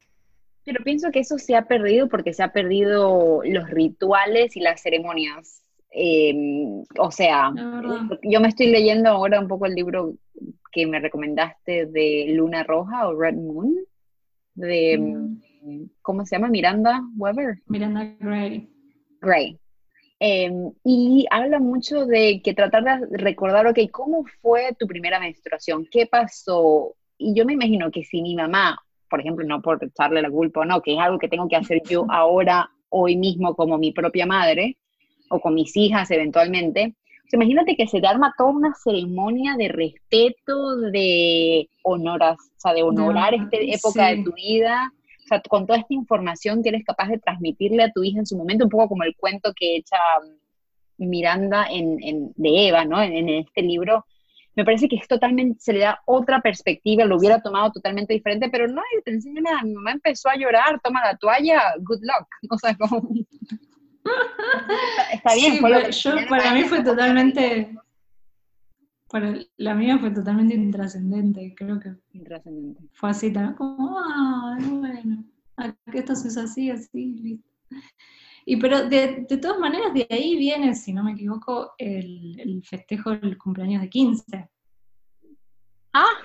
[0.69, 4.83] Pero pienso que eso se ha perdido porque se ha perdido los rituales y las
[4.83, 5.63] ceremonias.
[5.91, 7.51] Em, o sea,
[8.23, 10.17] yo me estoy leyendo ahora un poco el libro
[10.71, 13.77] que me recomendaste de Luna Roja o Red Moon,
[14.57, 15.85] de, mm.
[16.03, 16.49] ¿cómo se llama?
[16.49, 17.57] Miranda Weber.
[17.69, 18.69] Miranda Gray.
[19.23, 19.59] Gray.
[20.21, 25.89] Em, y habla mucho de que tratar de recordar, ok, ¿cómo fue tu primera menstruación?
[25.91, 26.95] ¿Qué pasó?
[27.17, 28.79] Y yo me imagino que si mi mamá,
[29.09, 31.57] por ejemplo, no por echarle la culpa o no, que es algo que tengo que
[31.57, 34.77] hacer yo ahora, hoy mismo, como mi propia madre,
[35.31, 36.95] o con mis hijas eventualmente,
[37.37, 42.83] imagínate que se te arma toda una ceremonia de respeto, de honoras, o sea, de
[42.83, 44.93] honorar esta época de tu vida,
[45.25, 48.27] o sea, con toda esta información que eres capaz de transmitirle a tu hija en
[48.27, 49.99] su momento, un poco como el cuento que echa
[50.99, 53.03] mm, Miranda en, en de Eva, ¿no?
[53.03, 54.07] En, este libro,
[54.59, 58.49] me parece que es totalmente, se le da otra perspectiva, lo hubiera tomado totalmente diferente,
[58.51, 62.27] pero no, te enseño nada, mi mamá empezó a llorar, toma la toalla, good luck,
[62.51, 63.09] o sea, como...
[65.13, 65.55] Está bien,
[65.93, 67.73] sí, yo, para mí fue totalmente
[69.09, 71.95] para la mía fue totalmente intrascendente, creo que.
[72.13, 72.83] Intrascendente.
[72.93, 75.25] Fue así, también como, ah, bueno,
[75.95, 77.49] esto se usa así, así, listo.
[78.51, 82.65] Y pero de, de, todas maneras, de ahí viene, si no me equivoco, el, el
[82.65, 84.49] festejo del cumpleaños de 15.
[85.93, 86.17] Ah,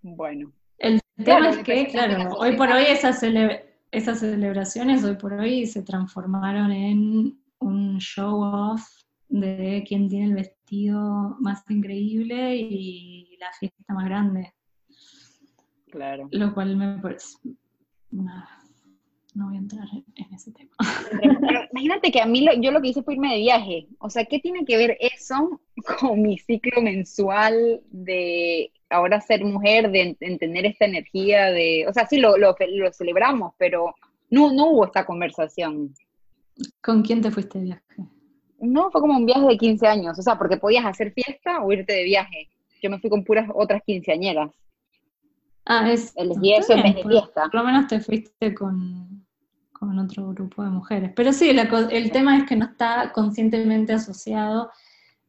[0.00, 0.50] bueno.
[0.78, 3.22] El tema es que, claro, hoy por hoy esas,
[3.90, 8.82] esas celebraciones, hoy por hoy se transformaron en un show off
[9.28, 14.54] de quién tiene el vestido más increíble y la fiesta más grande.
[15.90, 16.28] Claro.
[16.32, 17.36] Lo cual me parece...
[19.34, 20.70] No, voy a entrar en ese tema.
[21.72, 23.86] imagínate que a mí yo lo que hice fue irme de viaje.
[23.98, 25.60] O sea, ¿qué tiene que ver eso
[26.00, 32.06] con mi ciclo mensual de ahora ser mujer, de entender esta energía de, o sea,
[32.06, 33.94] sí lo, lo, lo celebramos, pero
[34.30, 35.94] no, no hubo esta conversación.
[36.82, 38.04] ¿Con quién te fuiste de viaje?
[38.58, 41.72] No, fue como un viaje de 15 años, o sea, porque podías hacer fiesta o
[41.72, 42.48] irte de viaje.
[42.82, 44.50] Yo me fui con puras otras quinceañeras.
[45.64, 46.12] Ah, es.
[46.16, 47.42] El y eso en vez de fiesta.
[47.44, 49.19] Por lo menos te fuiste con,
[49.80, 51.10] con otro grupo de mujeres.
[51.16, 54.70] Pero sí, el tema es que no está conscientemente asociado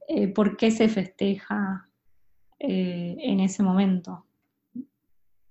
[0.09, 1.89] eh, por qué se festeja
[2.59, 4.25] eh, en ese momento.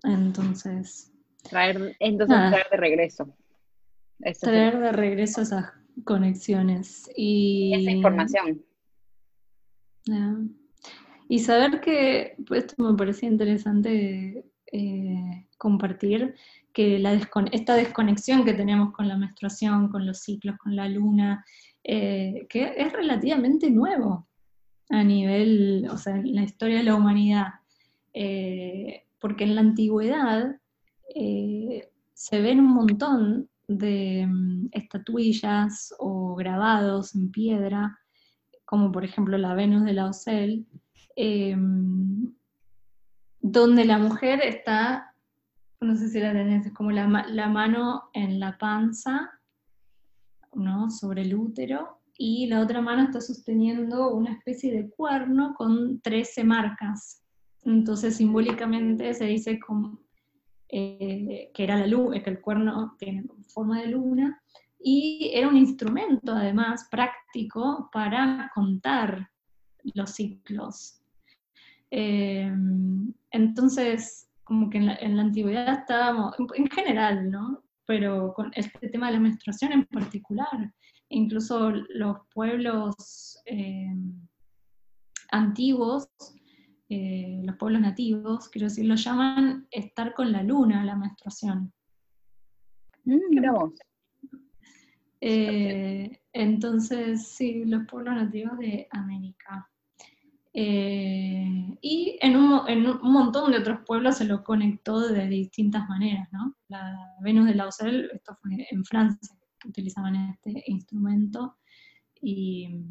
[0.03, 1.13] Entonces.
[1.49, 3.35] Traer, entonces traer de regreso.
[4.39, 5.73] traer de regreso esas
[6.05, 8.63] conexiones y esa información.
[11.27, 16.35] Y saber que, pues, esto me parecía interesante eh, compartir,
[16.73, 17.03] que
[17.53, 21.45] esta desconexión que tenemos con la menstruación, con los ciclos, con la luna,
[21.83, 24.29] eh, que es relativamente nuevo
[24.89, 27.49] a nivel, o sea, en la historia de la humanidad,
[28.15, 30.57] eh, porque en la antigüedad
[31.13, 37.99] se ven un montón de mm, estatuillas o grabados en piedra,
[38.65, 40.67] como por ejemplo la Venus de la Ocel,
[43.41, 45.15] donde la mujer está,
[45.81, 49.31] no sé si la tenés, es como la, mano en la panza,
[50.55, 50.91] ¿no?
[50.91, 56.45] sobre el útero, y la otra mano está sosteniendo una especie de cuerno con 13
[56.45, 57.23] marcas.
[57.65, 60.01] Entonces simbólicamente se dice como
[60.69, 64.43] eh, que era la luna, que el cuerno tiene forma de luna,
[64.79, 69.31] y era un instrumento además práctico para contar
[69.95, 71.00] los ciclos.
[71.91, 72.53] Eh,
[73.31, 77.63] entonces, como que en la, antigüedad estábamos, en general, ¿no?
[77.87, 80.73] Pero con este tema de la menstruación en particular,
[81.09, 83.95] incluso los pueblos eh,
[85.33, 86.09] antiguos
[86.93, 91.73] eh, los pueblos nativos, quiero decir, lo llaman estar con la luna, la menstruación.
[93.05, 93.37] Mm,
[96.33, 99.70] entonces, sí, los pueblos nativos de América.
[100.53, 105.89] Eh, y en un, en un, montón de otros pueblos se lo conectó de distintas
[105.89, 106.57] maneras, ¿no?
[106.69, 111.57] La Venus de Lausel, esto fue en Francia, utilizaban este instrumento.
[112.21, 112.85] Y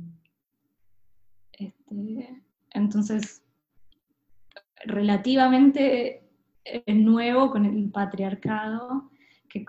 [1.52, 3.44] este, entonces
[4.86, 6.24] relativamente
[6.66, 9.10] eh, nuevo con el patriarcado,
[9.50, 9.66] que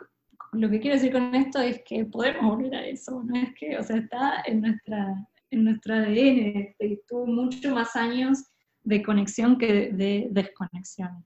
[0.52, 3.78] lo que quiero decir con esto es que podemos volver a eso, no es que,
[3.78, 8.44] o sea, está en nuestra, en nuestro ADN, y tuvo mucho más años
[8.84, 11.24] de conexión que de desconexión.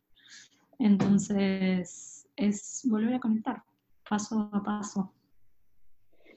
[0.78, 3.62] Entonces, es volver a conectar,
[4.08, 5.12] paso a paso.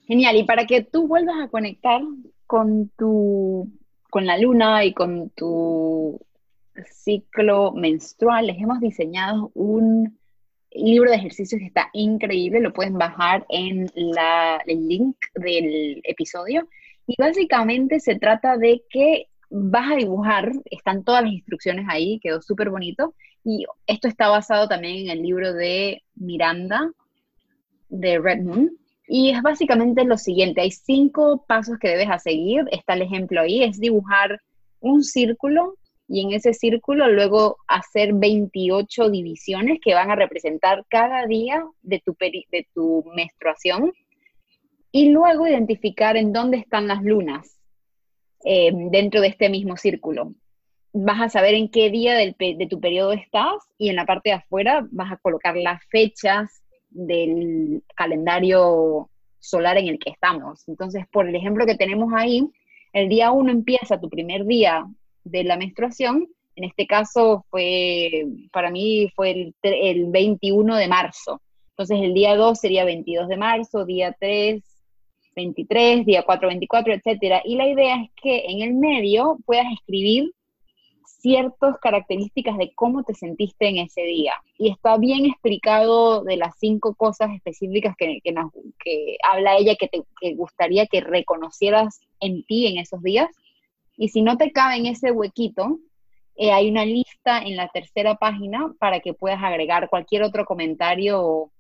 [0.05, 2.01] Genial, y para que tú vuelvas a conectar
[2.45, 3.69] con tu,
[4.09, 6.19] con la luna y con tu
[6.85, 10.17] ciclo menstrual, les hemos diseñado un
[10.71, 16.67] libro de ejercicios que está increíble, lo pueden bajar en la, el link del episodio.
[17.07, 22.41] Y básicamente se trata de que vas a dibujar, están todas las instrucciones ahí, quedó
[22.41, 23.15] súper bonito.
[23.43, 26.91] Y esto está basado también en el libro de Miranda,
[27.87, 28.77] de Red Moon.
[29.07, 33.39] Y es básicamente lo siguiente, hay cinco pasos que debes a seguir, está el ejemplo
[33.39, 34.41] ahí, es dibujar
[34.81, 35.75] un círculo
[36.09, 42.01] y en ese círculo luego hacer 28 divisiones que van a representar cada día de
[42.05, 43.93] tu, de tu menstruación
[44.97, 47.59] y luego identificar en dónde están las lunas
[48.43, 50.33] eh, dentro de este mismo círculo.
[50.91, 54.37] Vas a saber en qué día de tu periodo estás y en la parte de
[54.37, 60.67] afuera vas a colocar las fechas del calendario solar en el que estamos.
[60.67, 62.49] Entonces, por el ejemplo que tenemos ahí,
[62.91, 64.83] el día 1 empieza tu primer día
[65.23, 66.27] de la menstruación.
[66.55, 71.39] En este caso fue, para mí fue el, el 21 de marzo.
[71.69, 74.63] Entonces el día 2 sería 22 de marzo, día 3,
[75.37, 77.41] 23, día 4, 24, etcétera.
[77.45, 80.33] Y la idea es que en el medio puedas escribir
[81.05, 84.33] ciertas características de cómo te sentiste en ese día.
[84.57, 88.19] Y está bien explicado de las cinco cosas específicas que,
[89.23, 93.29] habla ella que te gustaría que reconocieras en ti en esos días.
[93.95, 95.79] Y si no te cabe en ese huequito,
[96.35, 101.51] eh, hay una lista en la tercera página para que puedas agregar cualquier otro comentario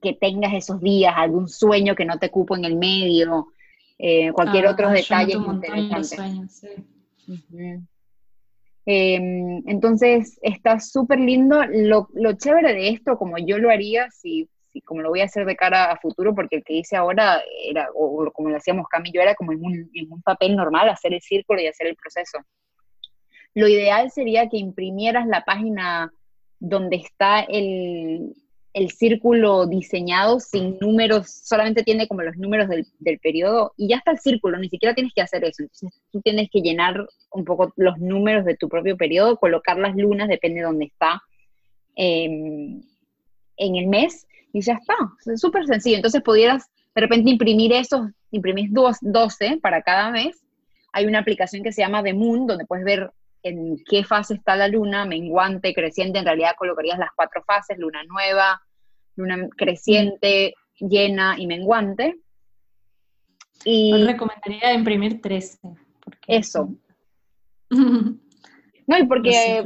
[0.00, 3.48] que tengas esos días, algún sueño que no te cupo en el medio,
[3.98, 6.48] eh, cualquier ah, otro detalle interesante.
[8.86, 11.62] Em, entonces, está súper lindo.
[11.66, 14.48] Lo, lo, chévere de esto, como yo lo haría, si
[14.84, 17.88] como lo voy a hacer de cara a futuro, porque el que hice ahora era,
[17.94, 21.60] o, como lo hacíamos Cami yo, era como en un, papel normal, hacer el círculo
[21.60, 22.38] y hacer el proceso.
[23.54, 26.12] lo ideal sería que imprimieras la página
[26.60, 28.34] donde está el,
[28.72, 33.96] el círculo diseñado sin números, solamente tiene como los números del, del, periodo y ya
[33.96, 35.62] está el círculo, ni siquiera tienes que hacer eso.
[35.62, 39.96] Entonces tú tienes que llenar un poco los números de tu propio periodo, colocar las
[39.96, 41.20] lunas, depende de dónde está,
[41.96, 42.80] eh,
[43.60, 44.94] en el mes y ya está.
[45.26, 45.96] Es súper sencillo.
[45.96, 50.42] Entonces pudieras de repente imprimir esos, imprimís 12 para cada mes.
[50.92, 53.12] Hay una aplicación que se llama The Moon, donde puedes ver
[53.42, 58.02] en qué fase está la luna, menguante, creciente, en realidad colocarías las cuatro fases, luna
[58.04, 58.62] nueva,
[59.16, 62.18] luna creciente, llena y menguante.
[63.64, 65.58] Y Yo recomendaría imprimir 13.
[66.26, 66.74] Eso.
[67.70, 69.62] no, y porque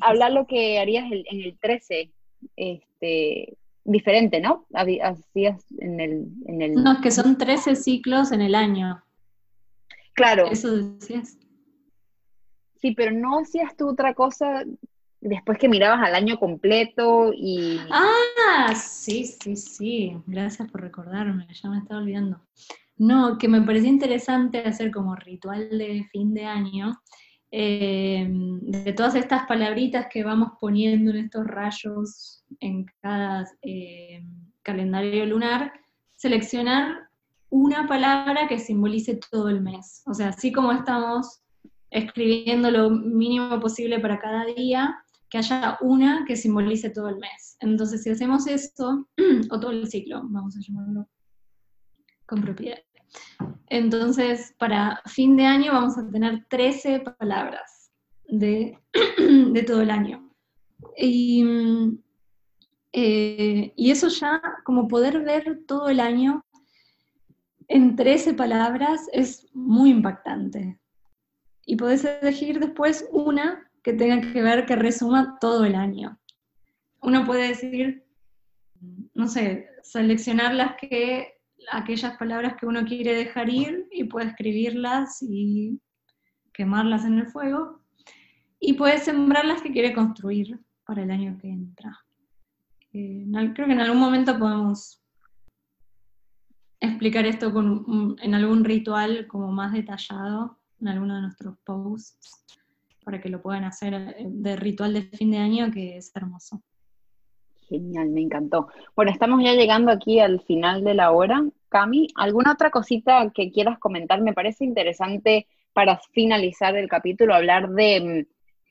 [0.00, 2.12] hablar lo que harías en el 13,
[2.56, 4.66] este, diferente, ¿no?
[4.72, 6.74] Hacías en el, en el...
[6.74, 9.02] No, es que son 13 ciclos en el año.
[10.14, 10.46] Claro.
[10.50, 11.38] Eso decías.
[12.80, 14.64] Sí, pero no hacías tú otra cosa
[15.20, 17.80] después que mirabas al año completo y...
[17.90, 20.16] Ah, sí, sí, sí.
[20.26, 22.40] Gracias por recordarme, ya me estaba olvidando.
[22.98, 26.98] No, que me parecía interesante hacer como ritual de fin de año,
[27.50, 34.24] eh, de todas estas palabritas que vamos poniendo en estos rayos en cada eh,
[34.62, 35.72] calendario lunar,
[36.14, 37.08] seleccionar
[37.50, 40.02] una palabra que simbolice todo el mes.
[40.06, 41.42] O sea, así como estamos
[41.90, 44.96] escribiendo lo mínimo posible para cada día,
[45.28, 47.56] que haya una que simbolice todo el mes.
[47.60, 49.08] Entonces, si hacemos esto,
[49.50, 51.08] o todo el ciclo, vamos a llamarlo
[52.26, 52.78] con propiedad.
[53.68, 57.90] Entonces, para fin de año vamos a tener 13 palabras
[58.28, 58.78] de,
[59.18, 60.30] de todo el año.
[60.96, 61.44] Y,
[62.92, 66.44] eh, y, eso ya, como poder ver todo el año
[67.68, 70.78] en 13 palabras, es muy impactante
[71.66, 76.18] y podés elegir después una que tenga que ver, que resuma todo el año.
[77.02, 78.04] Uno puede decir,
[79.14, 81.34] no sé, seleccionar las que,
[81.72, 85.80] aquellas palabras que uno quiere dejar ir y puede escribirlas y
[86.52, 87.82] quemarlas en el fuego,
[88.60, 91.98] y puede sembrar las que quiere construir para el año que entra.
[92.90, 95.02] Creo que en algún momento podemos
[96.80, 102.44] explicar esto con, en algún ritual como más detallado, en alguno de nuestros posts
[103.04, 106.60] para que lo puedan hacer eh, de ritual de fin de año, que es hermoso.
[107.68, 108.68] Genial, me encantó.
[108.94, 111.44] Bueno, estamos ya llegando aquí al final de la hora.
[111.68, 114.20] Cami, ¿alguna otra cosita que quieras comentar?
[114.22, 118.26] Me parece interesante para finalizar el capítulo hablar de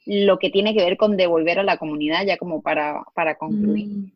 [0.05, 3.35] mm, lo que tiene que ver con devolver a la comunidad, ya como para, para
[3.35, 3.87] concluir.
[3.87, 4.11] Mm.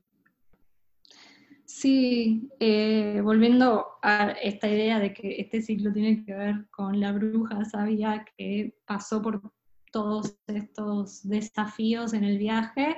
[1.70, 7.12] Sí, eh, volviendo a esta idea de que este ciclo tiene que ver con la
[7.12, 9.54] bruja sabia que pasó por
[9.92, 12.98] todos estos desafíos en el viaje,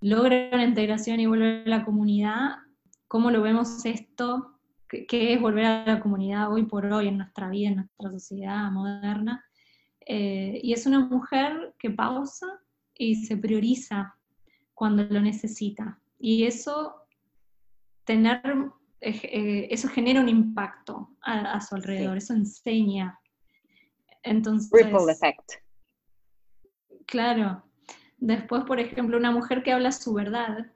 [0.00, 2.56] logra una integración y vuelve a la comunidad,
[3.06, 4.58] ¿cómo lo vemos esto?
[4.88, 8.68] ¿Qué, es volver a la comunidad hoy por hoy en nuestra vida, en nuestra sociedad
[8.72, 9.44] moderna?
[10.04, 12.48] Eh, y es una mujer que pausa
[12.98, 14.16] y se prioriza
[14.74, 16.00] cuando lo necesita.
[16.18, 17.03] Y eso
[18.04, 18.40] tener,
[19.00, 23.18] eh, eso genera un impacto a, su alrededor, eso enseña.
[24.22, 25.52] Entonces, Ripple effect.
[27.06, 27.62] Claro.
[28.18, 30.70] Después, por ejemplo, una mujer que habla su verdad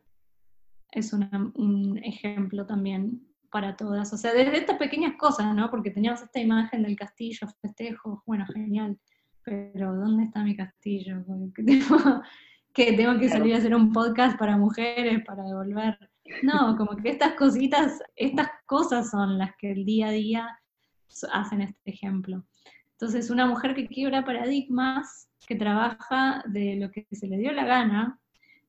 [0.90, 4.12] es un ejemplo también para todas.
[4.12, 5.70] O sea, desde estas pequeñas cosas, ¿no?
[5.70, 8.98] Porque teníamos esta imagen del castillo, festejo, bueno, genial.
[9.42, 11.24] Pero ¿dónde está mi castillo?
[12.74, 15.98] que tengo que salir a hacer un podcast para mujeres, para devolver
[16.42, 20.60] no, como que estas cositas, estas cosas son las que el día a día
[21.32, 22.44] hacen este ejemplo.
[22.92, 27.64] Entonces, una mujer que quiebra paradigmas, que trabaja de lo que se le dio la
[27.64, 28.20] gana,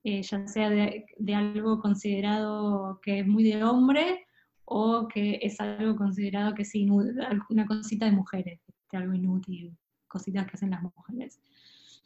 [0.04, 1.06] eh, ya sea de,
[1.36, 4.26] algo considerado que es muy de hombre
[4.66, 9.76] o que es algo considerado que es inútil, una cosita de mujeres, algo inútil,
[10.08, 11.42] cositas que hacen las mujeres.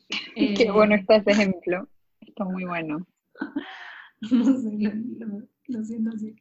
[0.36, 1.88] Qué bueno está ese ejemplo,
[2.22, 3.06] está muy bueno.
[4.32, 4.78] no sé,
[5.68, 6.36] lo, siento así.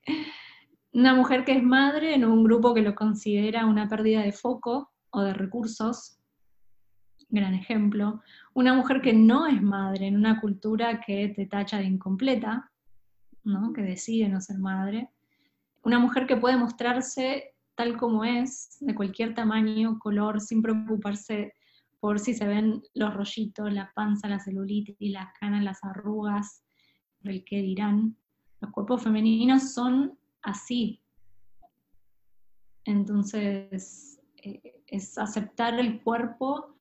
[0.92, 4.92] Una mujer que es madre en un grupo que lo considera una pérdida de foco
[5.10, 6.18] o de recursos,
[7.28, 8.20] gran ejemplo.
[8.54, 12.70] Una mujer que no es madre en una cultura que te tacha de incompleta,
[13.44, 13.72] ¿no?
[13.72, 15.08] que decide no ser madre.
[15.82, 21.54] Una mujer que puede mostrarse tal como es, de cualquier tamaño, color, sin preocuparse
[22.00, 26.61] por si se ven los rollitos, la panza, la celulitis, las canas, las arrugas,
[27.30, 28.16] el qué dirán.
[28.60, 31.00] Los cuerpos femeninos son así.
[32.84, 36.76] Entonces, eh, es aceptar el cuerpo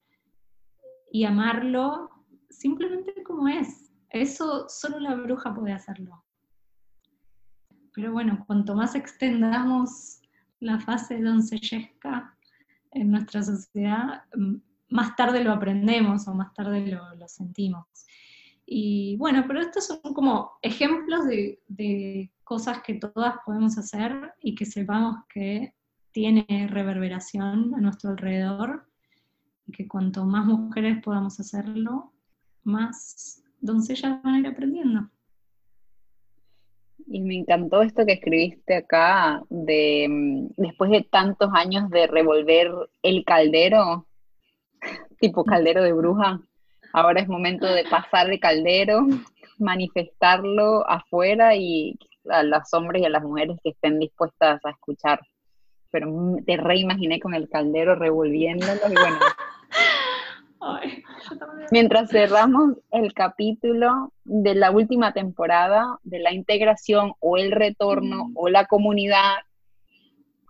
[1.12, 2.10] y amarlo
[2.50, 3.92] simplemente como es.
[4.10, 6.24] Eso solo la bruja puede hacerlo.
[7.94, 10.22] Pero bueno, cuanto más extendamos
[10.60, 12.38] la fase doncellesca
[12.92, 14.24] en nuestra sociedad,
[14.90, 17.86] más tarde lo aprendemos o más tarde lo, sentimos.
[18.74, 24.66] Y bueno, pero estos son como ejemplos de, cosas que todas podemos hacer y que
[24.66, 25.74] sepamos que
[26.14, 28.86] tiene reverberación a nuestro alrededor
[29.68, 32.14] y que cuanto más mujeres podamos hacerlo,
[32.64, 35.10] más doncellas van a ir aprendiendo.
[37.08, 42.72] Y me encantó esto que escribiste acá de mm, después de tantos años de revolver
[43.04, 44.08] el caldero,
[45.20, 46.42] tipo caldero de bruja,
[46.94, 49.02] ahora es momento de pasar de caldero,
[49.60, 51.98] manifestarlo afuera y
[52.30, 55.20] a los hombres y a las mujeres que estén dispuestas a escuchar.
[55.92, 59.18] Pero te reimaginé con el caldero revolviéndolo y bueno.
[61.72, 68.50] Mientras cerramos el capítulo de la última temporada de la integración o el retorno o
[68.50, 69.38] la comunidad,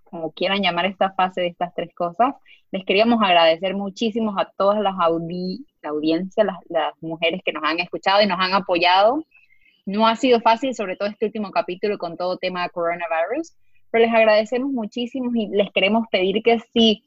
[0.04, 2.36] como quieran llamar esta fase de estas tres cosas,
[2.72, 4.96] les queríamos agradecer muchísimo a todas las
[5.82, 9.23] la audiencia, las, las mujeres que nos han escuchado y nos han apoyado.
[9.86, 13.53] No ha sido fácil, sobre todo este último capítulo con todo tema de coronavirus,
[13.89, 17.03] pero les agradecemos muchísimo y les queremos pedir que si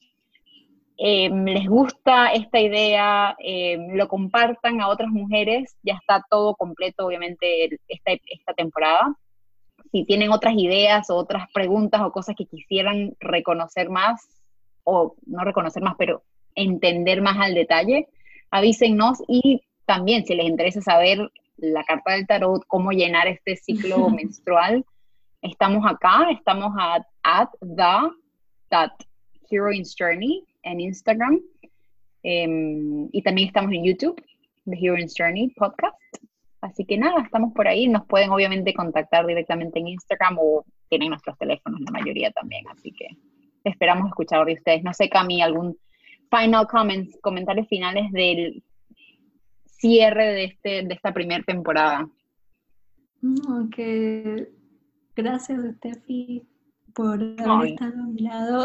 [0.97, 7.07] eh, les gusta esta idea, eh, lo compartan a otras mujeres, ya está todo completo,
[7.07, 9.17] obviamente, esta, esta temporada.
[9.91, 14.29] Si tienen otras ideas o otras preguntas o cosas que quisieran reconocer más,
[14.85, 16.23] o no reconocer más, pero
[16.55, 18.09] entender más al detalle,
[18.55, 24.09] avísennos y también si les interesa saber la carta del tarot, cómo llenar este ciclo
[24.11, 24.85] menstrual,
[25.43, 28.11] estamos acá, estamos at, at the
[28.71, 28.93] that
[29.51, 31.41] heroine's journey en Instagram.
[32.23, 34.23] Em, y también estamos en YouTube,
[34.67, 35.99] The Hero's Journey Podcast.
[36.61, 37.89] Así que nada, estamos por ahí.
[37.89, 42.67] Nos pueden obviamente contactar directamente en Instagram o tienen nuestros teléfonos, la mayoría también.
[42.69, 43.09] Así que
[43.65, 44.85] esperamos escuchar de ustedes.
[44.85, 45.77] No sé, Cami, algún
[46.31, 48.63] final comments, comentarios finales del
[49.67, 52.09] cierre de, este, de esta primera temporada.
[53.21, 54.51] No, que
[55.17, 56.47] gracias, Steffi,
[56.95, 58.65] por haber estado a mi lado,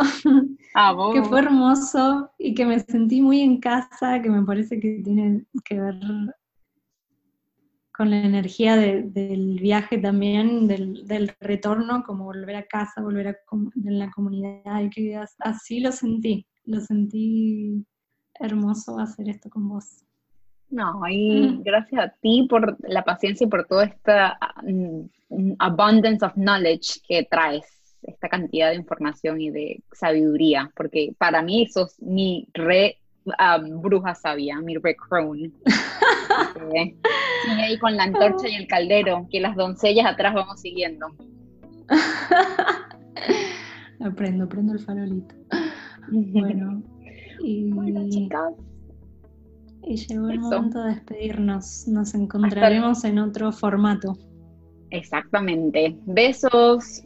[0.75, 5.01] ah, que fue hermoso y que me sentí muy en casa, que me parece que
[5.03, 5.95] tiene que ver
[7.99, 13.37] con la energía del viaje también, del, retorno, como volver a casa, volver a
[13.85, 17.83] en la comunidad, y que así lo sentí, lo sentí
[18.39, 20.03] hermoso hacer esto con vos.
[20.69, 21.63] No, y mm.
[21.63, 27.27] gracias a ti por la paciencia y por toda esta mm, abundance of knowledge que
[27.29, 27.65] traes
[28.03, 34.15] esta cantidad de información y de sabiduría, porque para mí sos mi re um, bruja
[34.15, 35.51] sabia, mi re crone.
[37.57, 41.07] ahí con la antorcha y el caldero, que las doncellas atrás vamos siguiendo.
[44.05, 45.35] aprendo, aprendo el farolito.
[46.31, 46.83] Bueno,
[47.43, 48.53] y, chicas.
[49.83, 51.87] Y llegó el momento de despedirnos.
[51.87, 54.17] Nos encontraremos en otro formato.
[54.91, 55.97] Exactamente.
[56.05, 57.03] Besos.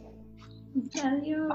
[1.02, 1.48] Adiós.